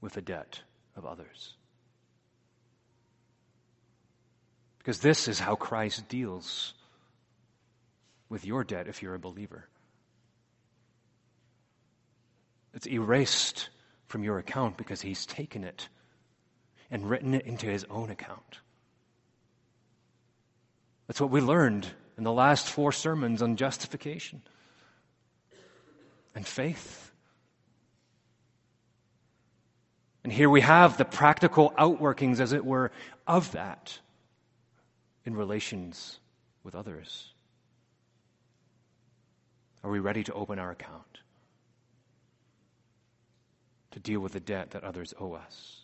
[0.01, 0.61] with the debt
[0.95, 1.55] of others?
[4.77, 6.73] Because this is how Christ deals
[8.29, 9.67] with your debt if you're a believer.
[12.73, 13.69] It's erased
[14.07, 15.87] from your account because he's taken it
[16.91, 18.59] and written it into his own account.
[21.07, 21.87] That's what we learned
[22.17, 24.41] in the last four sermons on justification
[26.33, 27.04] and faith.
[30.25, 32.91] And here we have the practical outworkings, as it were,
[33.27, 33.99] of that
[35.23, 36.17] in relations
[36.63, 37.31] with others.
[39.83, 41.19] Are we ready to open our account?
[43.91, 45.81] To deal with the debt that others owe us?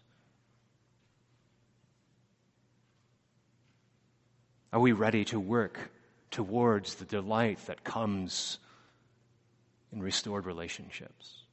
[4.74, 5.92] Are we ready to work
[6.32, 8.58] towards the delight that comes
[9.94, 11.44] in restored relationships?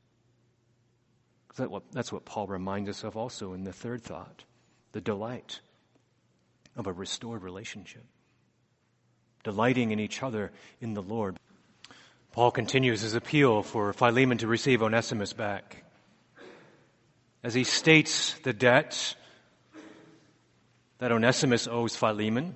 [1.93, 4.45] That's what Paul reminds us of also in the third thought
[4.93, 5.61] the delight
[6.77, 8.05] of a restored relationship.
[9.45, 11.37] Delighting in each other in the Lord.
[12.33, 15.85] Paul continues his appeal for Philemon to receive Onesimus back.
[17.43, 19.15] As he states the debt
[20.99, 22.55] that Onesimus owes Philemon,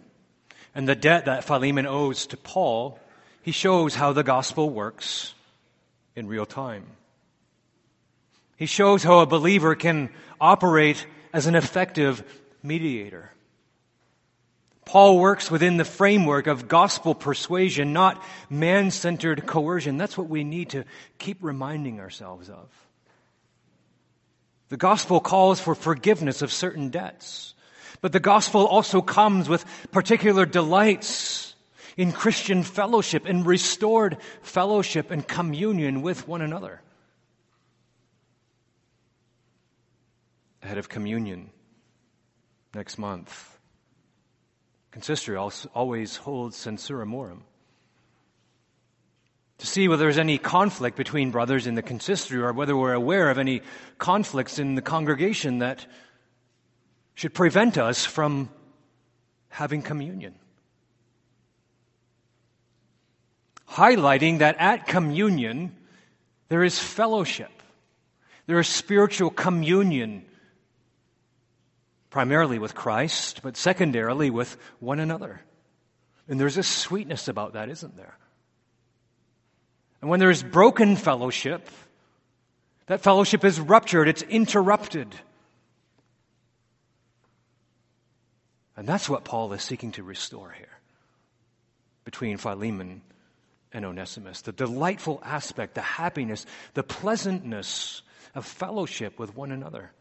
[0.75, 2.99] and the debt that Philemon owes to Paul,
[3.43, 5.35] he shows how the gospel works
[6.17, 6.85] in real time.
[8.63, 10.09] He shows how a believer can
[10.41, 12.23] operate as an effective
[12.63, 13.33] mediator.
[14.85, 19.97] Paul works within the framework of gospel persuasion, not man centered coercion.
[19.97, 20.85] That's what we need to
[21.19, 22.71] keep reminding ourselves of.
[24.69, 27.55] The gospel calls for forgiveness of certain debts.
[28.01, 31.57] But the gospel also comes with particular delights
[31.97, 36.81] in Christian fellowship, in restored fellowship and communion with one another.
[40.63, 41.51] Ahead of communion
[42.75, 43.59] next month,
[44.91, 47.45] consistory always holds censura morum
[49.63, 53.31] to see whether there's any conflict between brothers in the consistory or whether we're aware
[53.31, 53.63] of any
[53.97, 55.87] conflicts in the congregation that
[57.15, 58.51] should prevent us from
[59.51, 60.35] having communion.
[63.69, 65.77] Highlighting that at communion,
[66.49, 67.53] there is fellowship,
[68.47, 70.25] there is spiritual communion,
[72.13, 75.41] primarily with Christ, but secondarily with one another.
[76.29, 78.17] And there's a sweetness about that, isn't there?
[80.03, 81.67] And when there's broken fellowship,
[82.87, 85.09] that fellowship is ruptured, it's interrupted.
[88.77, 90.67] And that's what Paul is seeking to restore here
[92.05, 93.01] between Philemon
[93.73, 94.43] and Onesimus.
[94.43, 96.45] The delightful aspect, the happiness,
[96.75, 98.03] the pleasantness
[98.35, 99.93] of fellowship with one another.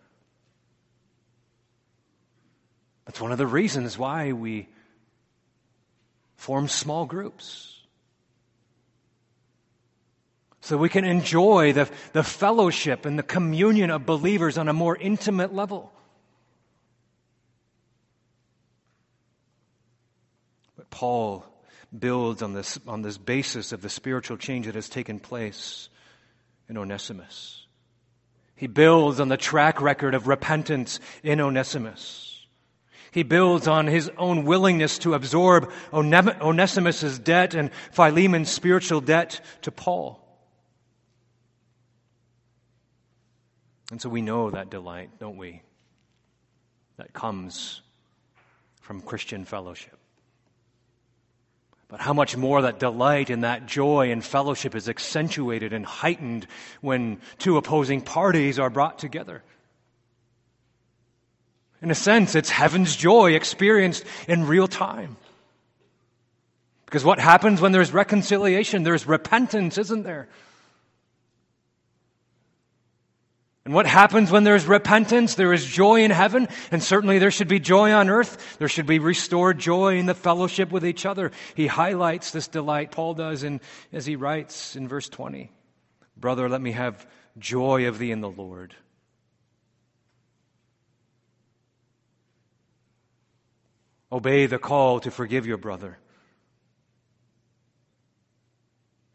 [3.11, 4.69] That's one of the reasons why we
[6.37, 7.77] form small groups.
[10.61, 14.95] So we can enjoy the, the fellowship and the communion of believers on a more
[14.95, 15.91] intimate level.
[20.77, 21.43] But Paul
[21.99, 25.89] builds on this, on this basis of the spiritual change that has taken place
[26.69, 27.65] in Onesimus.
[28.55, 32.30] He builds on the track record of repentance in Onesimus.
[33.11, 39.71] He builds on his own willingness to absorb Onesimus' debt and Philemon's spiritual debt to
[39.71, 40.17] Paul.
[43.91, 45.61] And so we know that delight, don't we?
[46.95, 47.81] That comes
[48.79, 49.97] from Christian fellowship.
[51.89, 56.47] But how much more that delight and that joy and fellowship is accentuated and heightened
[56.79, 59.43] when two opposing parties are brought together.
[61.81, 65.17] In a sense, it's heaven's joy experienced in real time.
[66.85, 68.83] Because what happens when there's reconciliation?
[68.83, 70.27] There's repentance, isn't there?
[73.63, 75.35] And what happens when there's repentance?
[75.35, 78.57] There is joy in heaven, and certainly there should be joy on earth.
[78.57, 81.31] There should be restored joy in the fellowship with each other.
[81.55, 83.61] He highlights this delight, Paul does, in,
[83.93, 85.51] as he writes in verse 20
[86.17, 87.07] Brother, let me have
[87.37, 88.75] joy of thee in the Lord.
[94.11, 95.97] Obey the call to forgive your brother.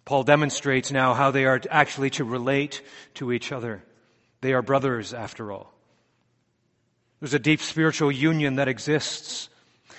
[0.04, 2.80] Paul demonstrates now how they are actually to relate
[3.14, 3.82] to each other.
[4.40, 5.74] They are brothers, after all.
[7.20, 9.48] There's a deep spiritual union that exists.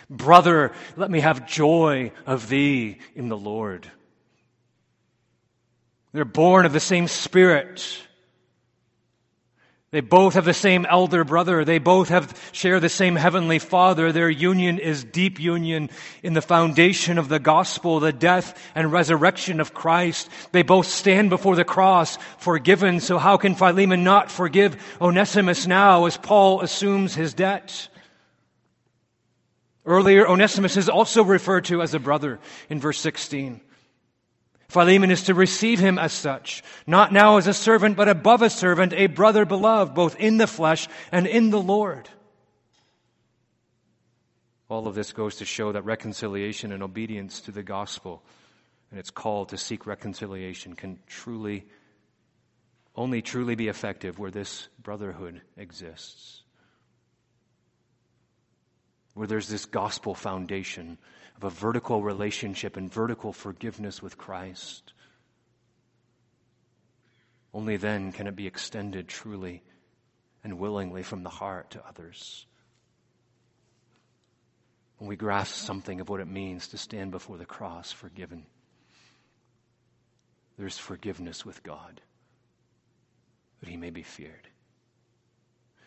[0.10, 3.92] Brother, let me have joy of thee in the Lord.
[6.14, 8.07] They're born of the same spirit.
[9.98, 11.66] They both have the same elder brother.
[11.66, 14.12] They both have, share the same heavenly father.
[14.12, 15.90] Their union is deep union
[16.22, 20.30] in the foundation of the gospel, the death and resurrection of Christ.
[20.52, 23.00] They both stand before the cross forgiven.
[23.00, 27.88] So how can Philemon not forgive Onesimus now as Paul assumes his debt?
[29.84, 32.40] Earlier, Onesimus is also referred to as a brother
[32.70, 33.62] in verse 16.
[34.70, 38.50] Philemon is to receive him as such, not now as a servant, but above a
[38.50, 42.10] servant, a brother beloved, both in the flesh and in the Lord.
[44.70, 48.22] All of this goes to show that reconciliation and obedience to the gospel
[48.92, 51.66] and its call to seek reconciliation can truly,
[52.96, 56.44] only truly be effective where this brotherhood exists.
[59.14, 60.98] Where there's this gospel foundation
[61.38, 64.94] of a vertical relationship and vertical forgiveness with Christ.
[67.54, 69.64] Only then can it be extended truly
[70.44, 72.46] and willingly from the heart to others.
[74.98, 78.46] When we grasp something of what it means to stand before the cross forgiven,
[80.58, 82.02] there's forgiveness with God,
[83.60, 84.48] that he may be feared.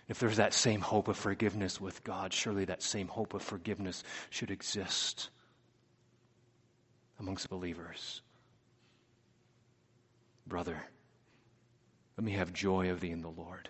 [0.09, 4.05] If there's that same hope of forgiveness with God, surely that same hope of forgiveness
[4.31, 5.31] should exist
[7.21, 8.23] amongst believers.
[10.47, 10.83] Brother,
[12.17, 13.69] let me have joy of thee in the Lord.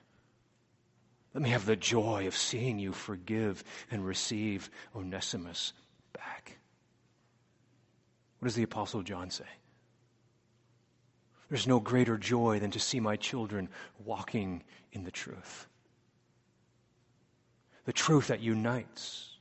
[1.34, 5.72] Let me have the joy of seeing you forgive and receive Onesimus
[6.12, 6.58] back.
[8.38, 9.44] What does the Apostle John say?
[11.48, 13.68] There's no greater joy than to see my children
[14.04, 15.66] walking in the truth.
[17.84, 19.36] The truth that unites,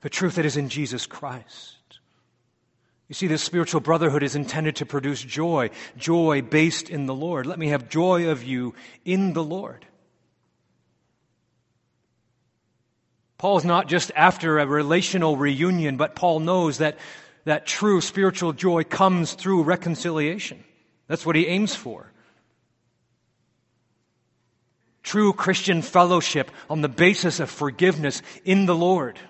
[0.00, 1.75] the truth that is in Jesus Christ.
[3.08, 7.46] You see, this spiritual brotherhood is intended to produce joy, joy based in the Lord.
[7.46, 9.86] Let me have joy of you in the Lord.
[13.38, 16.98] Paul is not just after a relational reunion, but Paul knows that,
[17.44, 20.64] that true spiritual joy comes through reconciliation.
[21.06, 22.10] That's what he aims for.
[25.04, 29.20] True Christian fellowship on the basis of forgiveness in the Lord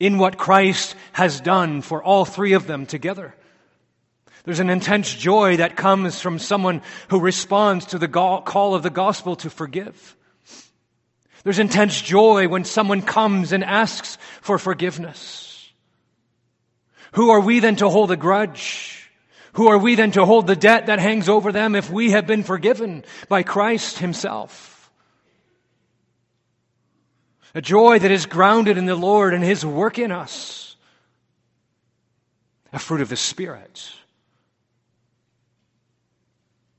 [0.00, 3.34] in what Christ has done for all three of them together.
[4.44, 8.90] There's an intense joy that comes from someone who responds to the call of the
[8.90, 10.16] gospel to forgive.
[11.44, 15.70] There's intense joy when someone comes and asks for forgiveness.
[17.12, 19.10] Who are we then to hold a grudge?
[19.54, 22.26] Who are we then to hold the debt that hangs over them if we have
[22.26, 24.77] been forgiven by Christ Himself?
[27.58, 30.76] A joy that is grounded in the Lord and His work in us.
[32.72, 33.90] A fruit of the Spirit.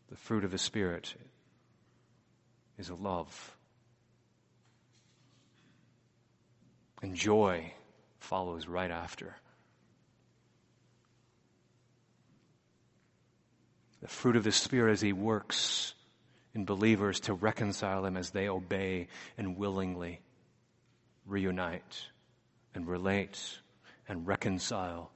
[0.10, 1.14] The fruit of the Spirit
[2.78, 3.58] is a love.
[7.02, 7.74] And joy
[8.20, 9.36] follows right after.
[14.00, 15.94] The fruit of the Spirit as He works
[16.56, 20.22] in believers to reconcile them as they obey and willingly
[21.26, 22.08] reunite
[22.74, 23.60] and relate
[24.08, 25.12] and reconcile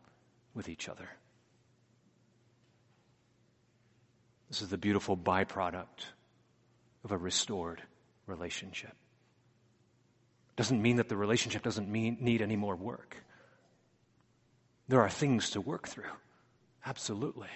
[0.53, 1.09] with each other.
[4.49, 6.05] This is the beautiful byproduct
[7.03, 7.81] of a restored
[8.27, 8.93] relationship.
[10.55, 13.17] Doesn't mean that the relationship doesn't mean, need any more work.
[14.87, 16.11] There are things to work through.
[16.85, 17.47] Absolutely.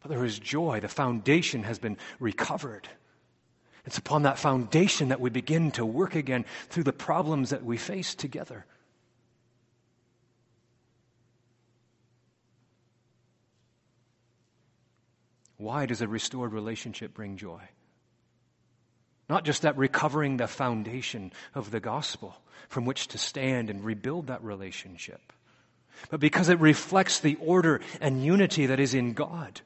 [0.00, 0.80] But there is joy.
[0.80, 2.88] The foundation has been recovered.
[3.84, 7.76] It's upon that foundation that we begin to work again through the problems that we
[7.76, 8.64] face together.
[15.56, 17.60] Why does a restored relationship bring joy?
[19.28, 22.36] Not just that recovering the foundation of the gospel
[22.68, 25.32] from which to stand and rebuild that relationship,
[26.10, 29.60] but because it reflects the order and unity that is in God.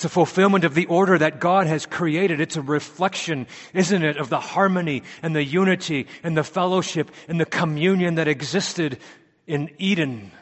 [0.00, 2.40] It's a fulfillment of the order that God has created.
[2.40, 7.38] It's a reflection, isn't it, of the harmony and the unity and the fellowship and
[7.38, 8.96] the communion that existed
[9.46, 10.32] in Eden.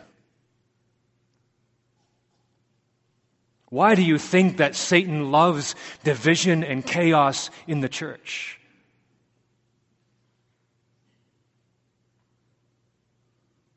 [3.69, 8.61] Why do you think that Satan loves division and chaos in the church?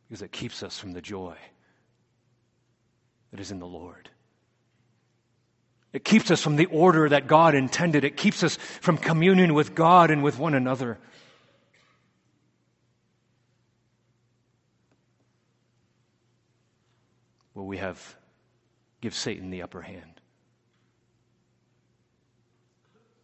[0.07, 1.37] Because it keeps us from the joy
[3.31, 4.10] that is in the Lord.
[5.93, 8.05] It keeps us from the order that God intended.
[8.05, 10.97] It keeps us from communion with God and with one another.
[17.53, 18.15] Will we have
[19.01, 20.21] give Satan the upper hand?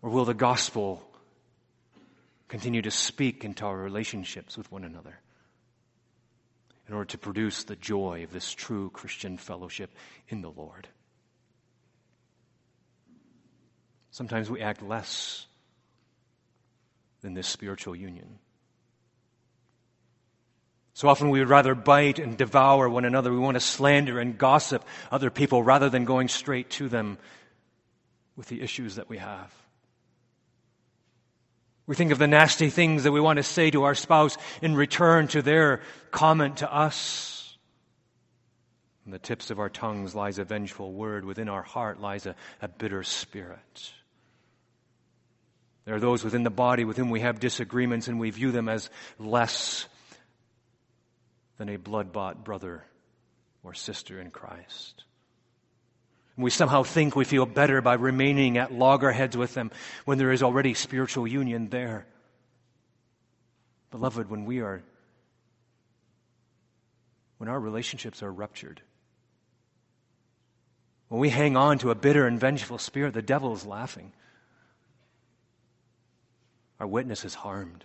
[0.02, 1.02] Or will the gospel
[2.50, 5.20] continue to speak into our relationships with one another
[6.88, 9.92] in order to produce the joy of this true Christian fellowship
[10.28, 10.88] in the Lord?
[14.18, 15.46] Sometimes we act less
[17.22, 18.40] than this spiritual union.
[20.96, 23.32] So often we would rather bite and devour one another.
[23.32, 27.20] We want to slander and gossip other people rather than going straight to them
[28.36, 29.54] with the issues that we have.
[31.86, 34.74] We think of the nasty things that we want to say to our spouse in
[34.74, 37.56] return to their comment to us.
[39.06, 41.24] In the tips of our tongues lies a vengeful word.
[41.24, 43.92] Within our heart lies a, a bitter spirit.
[45.88, 48.68] There are those within the body with whom we have disagreements and we view them
[48.68, 49.88] as less
[51.58, 52.84] than a blood bought brother
[53.64, 55.06] or sister in Christ.
[56.36, 59.72] And we somehow think we feel better by remaining at loggerheads with them
[60.04, 62.06] when there is already spiritual union there.
[63.90, 64.84] Beloved, when we are,
[67.38, 68.82] when our relationships are ruptured,
[71.08, 74.12] when we hang on to a bitter and vengeful spirit, the devil is laughing.
[76.80, 77.84] Our witness is harmed.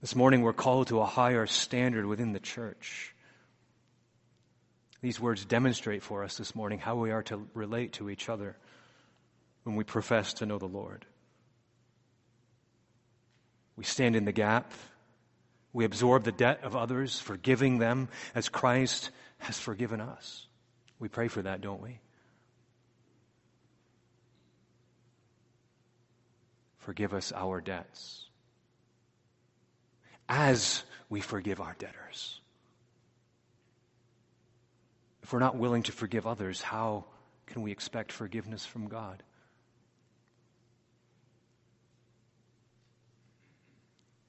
[0.00, 3.14] This morning we're called to a higher standard within the church.
[5.00, 8.56] These words demonstrate for us this morning how we are to relate to each other
[9.62, 11.04] when we profess to know the Lord.
[13.76, 14.72] We stand in the gap.
[15.72, 20.46] We absorb the debt of others, forgiving them as Christ has forgiven us.
[20.98, 22.00] We pray for that, don't we?
[26.78, 28.24] Forgive us our debts
[30.28, 32.40] as we forgive our debtors.
[35.22, 37.04] If we're not willing to forgive others, how
[37.46, 39.22] can we expect forgiveness from God?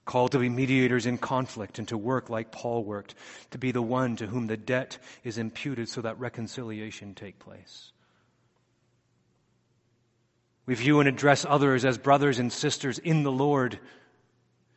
[0.05, 3.15] Called to be mediators in conflict and to work like Paul worked,
[3.51, 7.91] to be the one to whom the debt is imputed so that reconciliation take place.
[10.69, 13.79] We view and address others as brothers and sisters in the Lord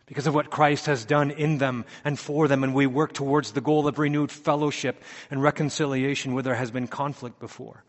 [0.06, 3.52] because of what Christ has done in them and for them, and we work towards
[3.52, 7.84] the goal of renewed fellowship and reconciliation where there has been conflict before.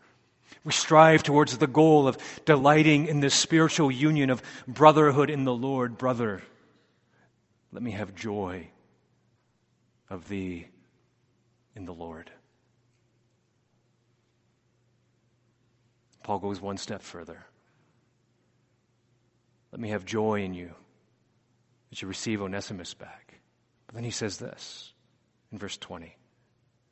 [0.64, 5.54] We strive towards the goal of delighting in this spiritual union of brotherhood in the
[5.54, 5.96] Lord.
[5.96, 6.42] Brother,
[7.72, 8.68] let me have joy
[10.10, 10.68] of thee
[11.74, 12.30] in the Lord.
[16.22, 17.46] Paul goes one step further.
[19.74, 20.70] Let me have joy in you
[21.90, 23.40] that you receive Onesimus back.
[23.88, 24.92] But then he says this
[25.50, 26.06] in verse 20.
[26.06, 26.12] It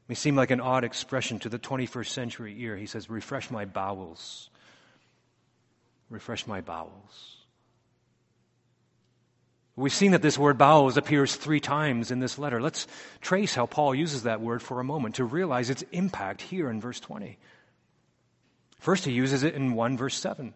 [0.08, 2.76] may seem like an odd expression to the 21st century ear.
[2.76, 4.50] He says, Refresh my bowels.
[6.10, 7.36] Refresh my bowels.
[9.76, 12.60] We've seen that this word bowels appears three times in this letter.
[12.60, 12.88] Let's
[13.20, 16.80] trace how Paul uses that word for a moment to realize its impact here in
[16.80, 17.38] verse 20.
[18.80, 20.52] First, he uses it in 1 verse 7.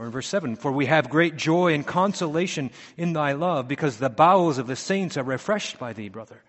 [0.00, 3.98] Or in verse 7, for we have great joy and consolation in thy love, because
[3.98, 6.42] the bowels of the saints are refreshed by thee, brother.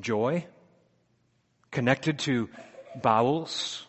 [0.00, 0.46] Joy,
[1.70, 2.48] connected to
[3.00, 3.86] bowels.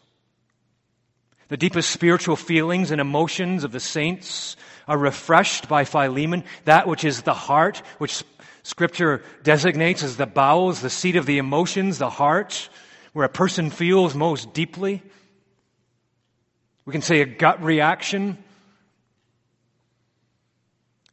[1.47, 4.55] The deepest spiritual feelings and emotions of the saints
[4.87, 8.23] are refreshed by Philemon, that which is the heart, which
[8.61, 12.69] scripture designates as the bowels, the seat of the emotions, the heart,
[13.13, 15.01] where a person feels most deeply.
[16.85, 18.37] We can say a gut reaction.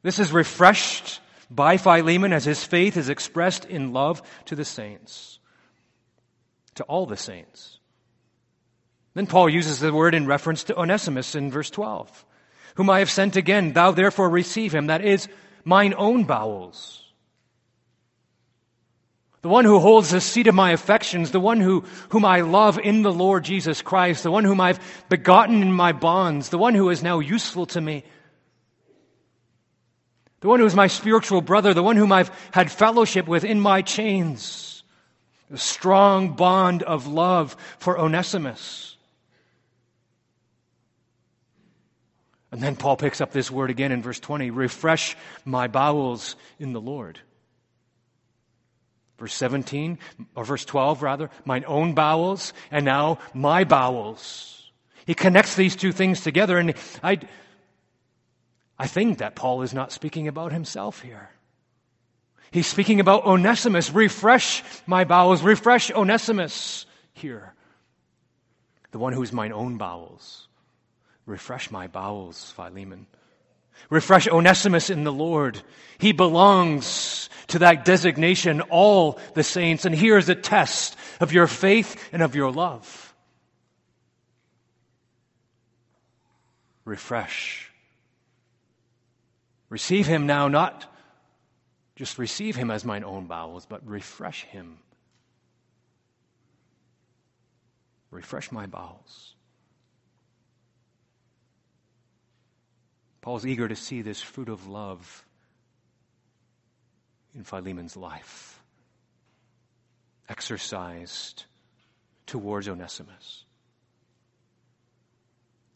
[0.03, 5.39] This is refreshed by Philemon as his faith is expressed in love to the saints,
[6.77, 7.79] to all the saints.
[9.15, 12.25] Then Paul uses the word in reference to Onesimus in verse 12,
[12.77, 13.73] whom I have sent again.
[13.73, 15.29] Thou therefore receive him, that is,
[15.65, 16.98] mine own bowels
[19.43, 22.79] the one who holds the seat of my affections, the one who, whom I love
[22.79, 26.75] in the Lord Jesus Christ, the one whom I've begotten in my bonds, the one
[26.75, 28.05] who is now useful to me,
[30.41, 33.61] the one who is my spiritual brother, the one whom I've had fellowship with in
[33.61, 34.83] my chains,
[35.51, 38.97] the strong bond of love for Onesimus.
[42.51, 46.73] And then Paul picks up this word again in verse 20 refresh my bowels in
[46.73, 47.21] the Lord.
[49.19, 49.99] Verse 17,
[50.37, 54.71] or verse 12 rather, mine own bowels, and now my bowels.
[55.07, 57.19] He connects these two things together, and I,
[58.79, 61.31] I think that Paul is not speaking about himself here.
[62.51, 63.93] He's speaking about Onesimus.
[63.93, 67.55] Refresh my bowels, refresh Onesimus here.
[68.93, 70.47] The one who is mine own bowels.
[71.27, 73.07] Refresh my bowels, Philemon.
[73.91, 75.63] Refresh Onesimus in the Lord.
[75.99, 79.85] He belongs to that designation, all the saints.
[79.85, 83.15] And here is a test of your faith and of your love.
[86.85, 87.71] Refresh.
[89.69, 90.91] Receive him now, not
[91.97, 94.79] just receive him as mine own bowels, but refresh him.
[98.11, 99.35] Refresh my bowels.
[103.29, 105.27] Paul's eager to see this fruit of love
[107.35, 108.59] in Philemon's life,
[110.31, 111.45] exercised
[112.25, 113.45] towards Onesimus,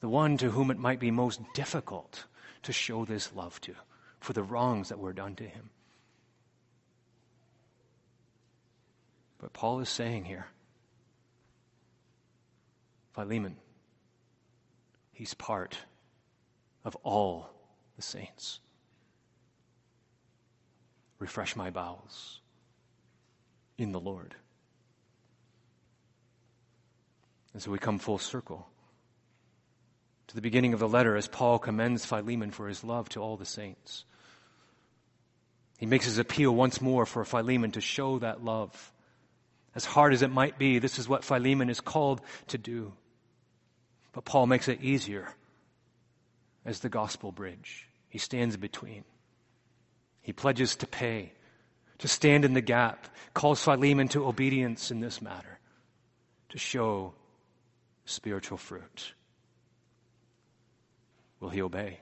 [0.01, 2.25] the one to whom it might be most difficult
[2.63, 3.75] to show this love to
[4.19, 5.69] for the wrongs that were done to him.
[9.39, 10.47] But Paul is saying here,
[13.13, 13.57] Philemon,
[15.13, 15.77] he's part
[16.85, 17.51] of all
[17.97, 18.61] the saints.
[21.19, 22.41] Refresh my bowels
[23.79, 24.35] in the Lord.
[27.53, 28.67] And so we come full circle
[30.29, 33.37] to the beginning of the letter as Paul commends Philemon for his love to all
[33.37, 34.05] the saints.
[35.79, 38.93] He makes his appeal once more for Philemon to show that love.
[39.75, 42.93] As hard as it might be, this is what Philemon is called to do.
[44.13, 45.35] But Paul makes it easier
[46.65, 47.89] as the gospel bridge.
[48.09, 49.05] He stands between.
[50.21, 51.33] He pledges to pay,
[51.99, 55.59] to stand in the gap, calls Philemon to obedience in this matter,
[56.51, 57.15] to show
[58.05, 59.15] spiritual fruit.
[61.41, 62.01] Will he obey?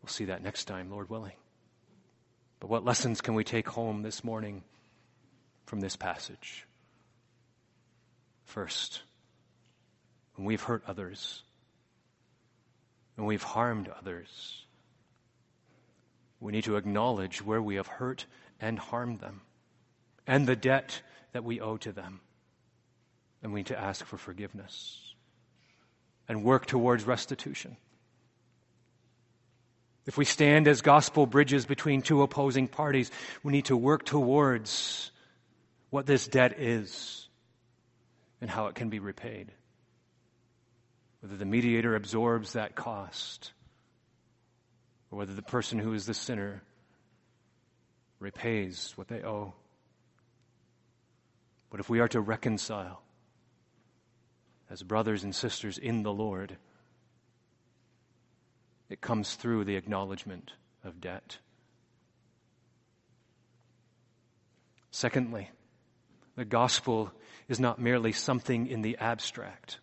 [0.00, 1.36] We'll see that next time, Lord willing.
[2.60, 4.62] But what lessons can we take home this morning
[5.66, 6.66] from this passage?
[8.44, 9.02] First,
[10.36, 11.42] when we've hurt others,
[13.16, 14.64] and we've harmed others,
[16.40, 18.26] we need to acknowledge where we have hurt
[18.60, 19.40] and harmed them
[20.26, 21.00] and the debt
[21.32, 22.20] that we owe to them.
[23.42, 25.14] And we need to ask for forgiveness
[26.28, 27.76] and work towards restitution.
[30.06, 33.10] If we stand as gospel bridges between two opposing parties,
[33.42, 35.10] we need to work towards
[35.90, 37.28] what this debt is
[38.40, 39.52] and how it can be repaid
[41.24, 43.54] whether the mediator absorbs that cost,
[45.10, 46.62] or whether the person who is the sinner
[48.18, 49.54] repays what they owe.
[51.70, 53.00] But if we are to reconcile
[54.68, 56.58] as brothers and sisters in the Lord,
[58.90, 60.52] it comes through the acknowledgement
[60.84, 61.38] of debt.
[64.90, 65.48] Secondly,
[66.36, 67.10] the gospel
[67.48, 69.78] is not merely something in the abstract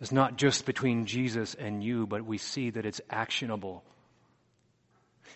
[0.00, 3.84] is not just between Jesus and you, but we see that it's actionable.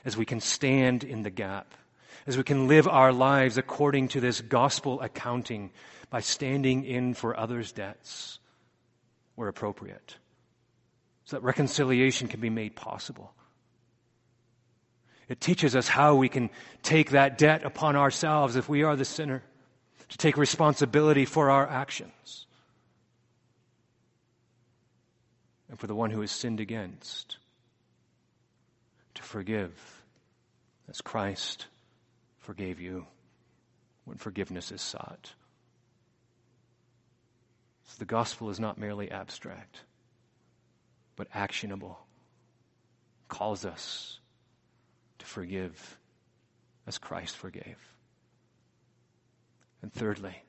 [0.05, 1.75] As we can stand in the gap,
[2.27, 5.71] as we can live our lives according to this gospel accounting
[6.11, 8.39] by standing in for others' debts
[9.35, 10.17] where appropriate,
[11.25, 13.33] so that reconciliation can be made possible.
[15.29, 16.51] It teaches us how we can
[16.83, 19.43] take that debt upon ourselves if we are the sinner,
[20.09, 22.47] to take responsibility for our actions.
[25.69, 27.39] And for the one who is sinned against
[29.15, 29.73] to forgive
[30.89, 31.67] as Christ
[32.39, 33.07] forgave you
[34.05, 35.33] when forgiveness is sought.
[37.85, 39.81] So the gospel is not merely abstract,
[41.17, 41.99] but actionable.
[43.29, 44.21] Calls us
[45.19, 45.99] to forgive
[46.87, 47.77] as Christ forgave.
[49.83, 50.43] And thirdly,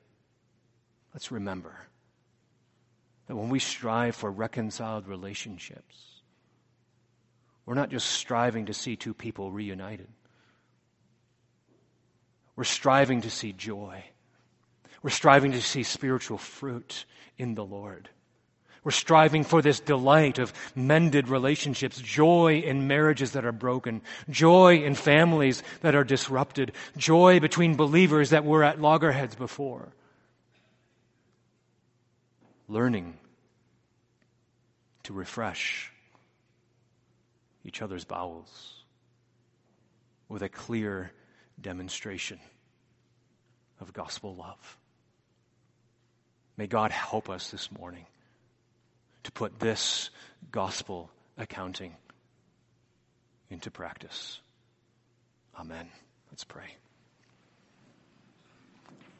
[1.12, 1.76] let's remember
[3.30, 6.04] that when we strive for reconciled relationships,
[7.64, 10.08] we're not just striving to see two people reunited.
[12.56, 14.02] We're striving to see joy.
[15.04, 17.04] We're striving to see spiritual fruit
[17.38, 18.08] in the Lord.
[18.82, 24.82] We're striving for this delight of mended relationships, joy in marriages that are broken, joy
[24.82, 29.92] in families that are disrupted, joy between believers that were at loggerheads before
[32.70, 33.18] learning
[35.02, 35.90] to refresh
[37.64, 38.76] each other's bowels.
[40.28, 41.10] with a clear
[41.60, 42.38] demonstration
[43.80, 44.78] of gospel love.
[46.56, 48.06] May God help us this morning
[49.24, 50.10] to put this
[50.52, 51.96] gospel accounting
[53.50, 54.40] into practice.
[55.58, 55.88] Amen.
[56.30, 56.76] Let's pray.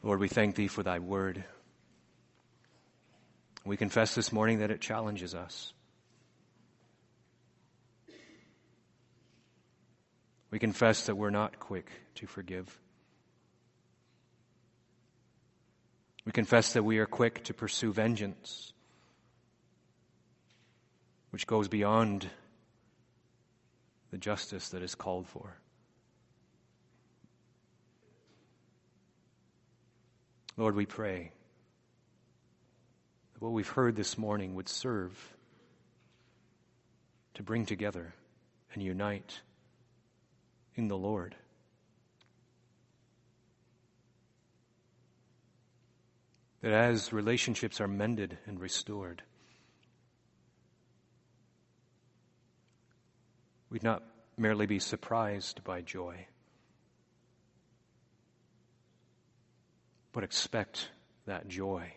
[0.04, 1.42] Lord, we thank thee for thy word.
[3.64, 5.72] We confess this morning that it challenges us.
[10.50, 12.76] We confess that we're not quick to forgive.
[16.24, 18.72] We confess that we are quick to pursue vengeance,
[21.30, 22.28] which goes beyond
[24.10, 25.56] the justice that is called for.
[30.56, 31.32] Lord, we pray
[33.40, 35.18] what we've heard this morning would serve
[37.34, 38.14] to bring together
[38.74, 39.40] and unite
[40.76, 41.34] in the Lord.
[46.60, 49.22] That as relationships are mended and restored,
[53.70, 54.02] we'd not
[54.36, 56.26] merely be surprised by joy,
[60.12, 60.90] but expect
[61.24, 61.94] that joy.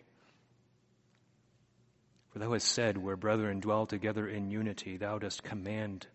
[2.34, 6.08] For thou hast said, Where brethren dwell together in unity, thou dost command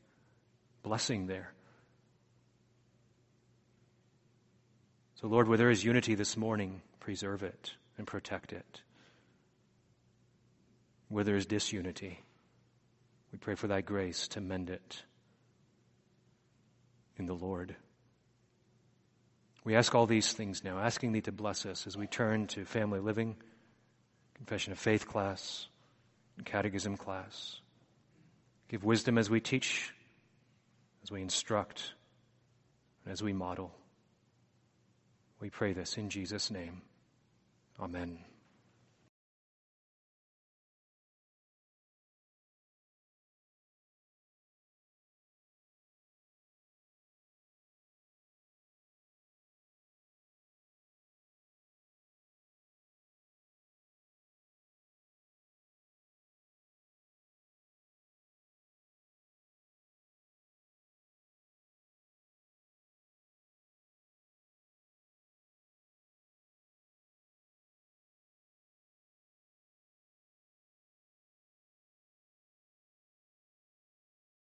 [0.83, 1.53] blessing there.
[5.15, 8.81] So, Lord, where there is unity this morning, preserve it and protect it.
[11.07, 12.19] Where there is disunity,
[13.31, 15.03] we pray for thy grace to mend it
[17.17, 17.77] in the Lord.
[19.63, 22.65] We ask all these things now, asking thee to bless us as we turn to
[22.65, 23.37] family living,
[24.35, 25.69] confession of faith class,
[26.39, 27.59] and catechism class.
[28.69, 29.93] Give wisdom as we teach,
[31.03, 31.93] as we instruct,
[33.03, 33.75] and as we model.
[35.41, 36.81] We pray this in Jesus' name.
[37.79, 38.19] Amen.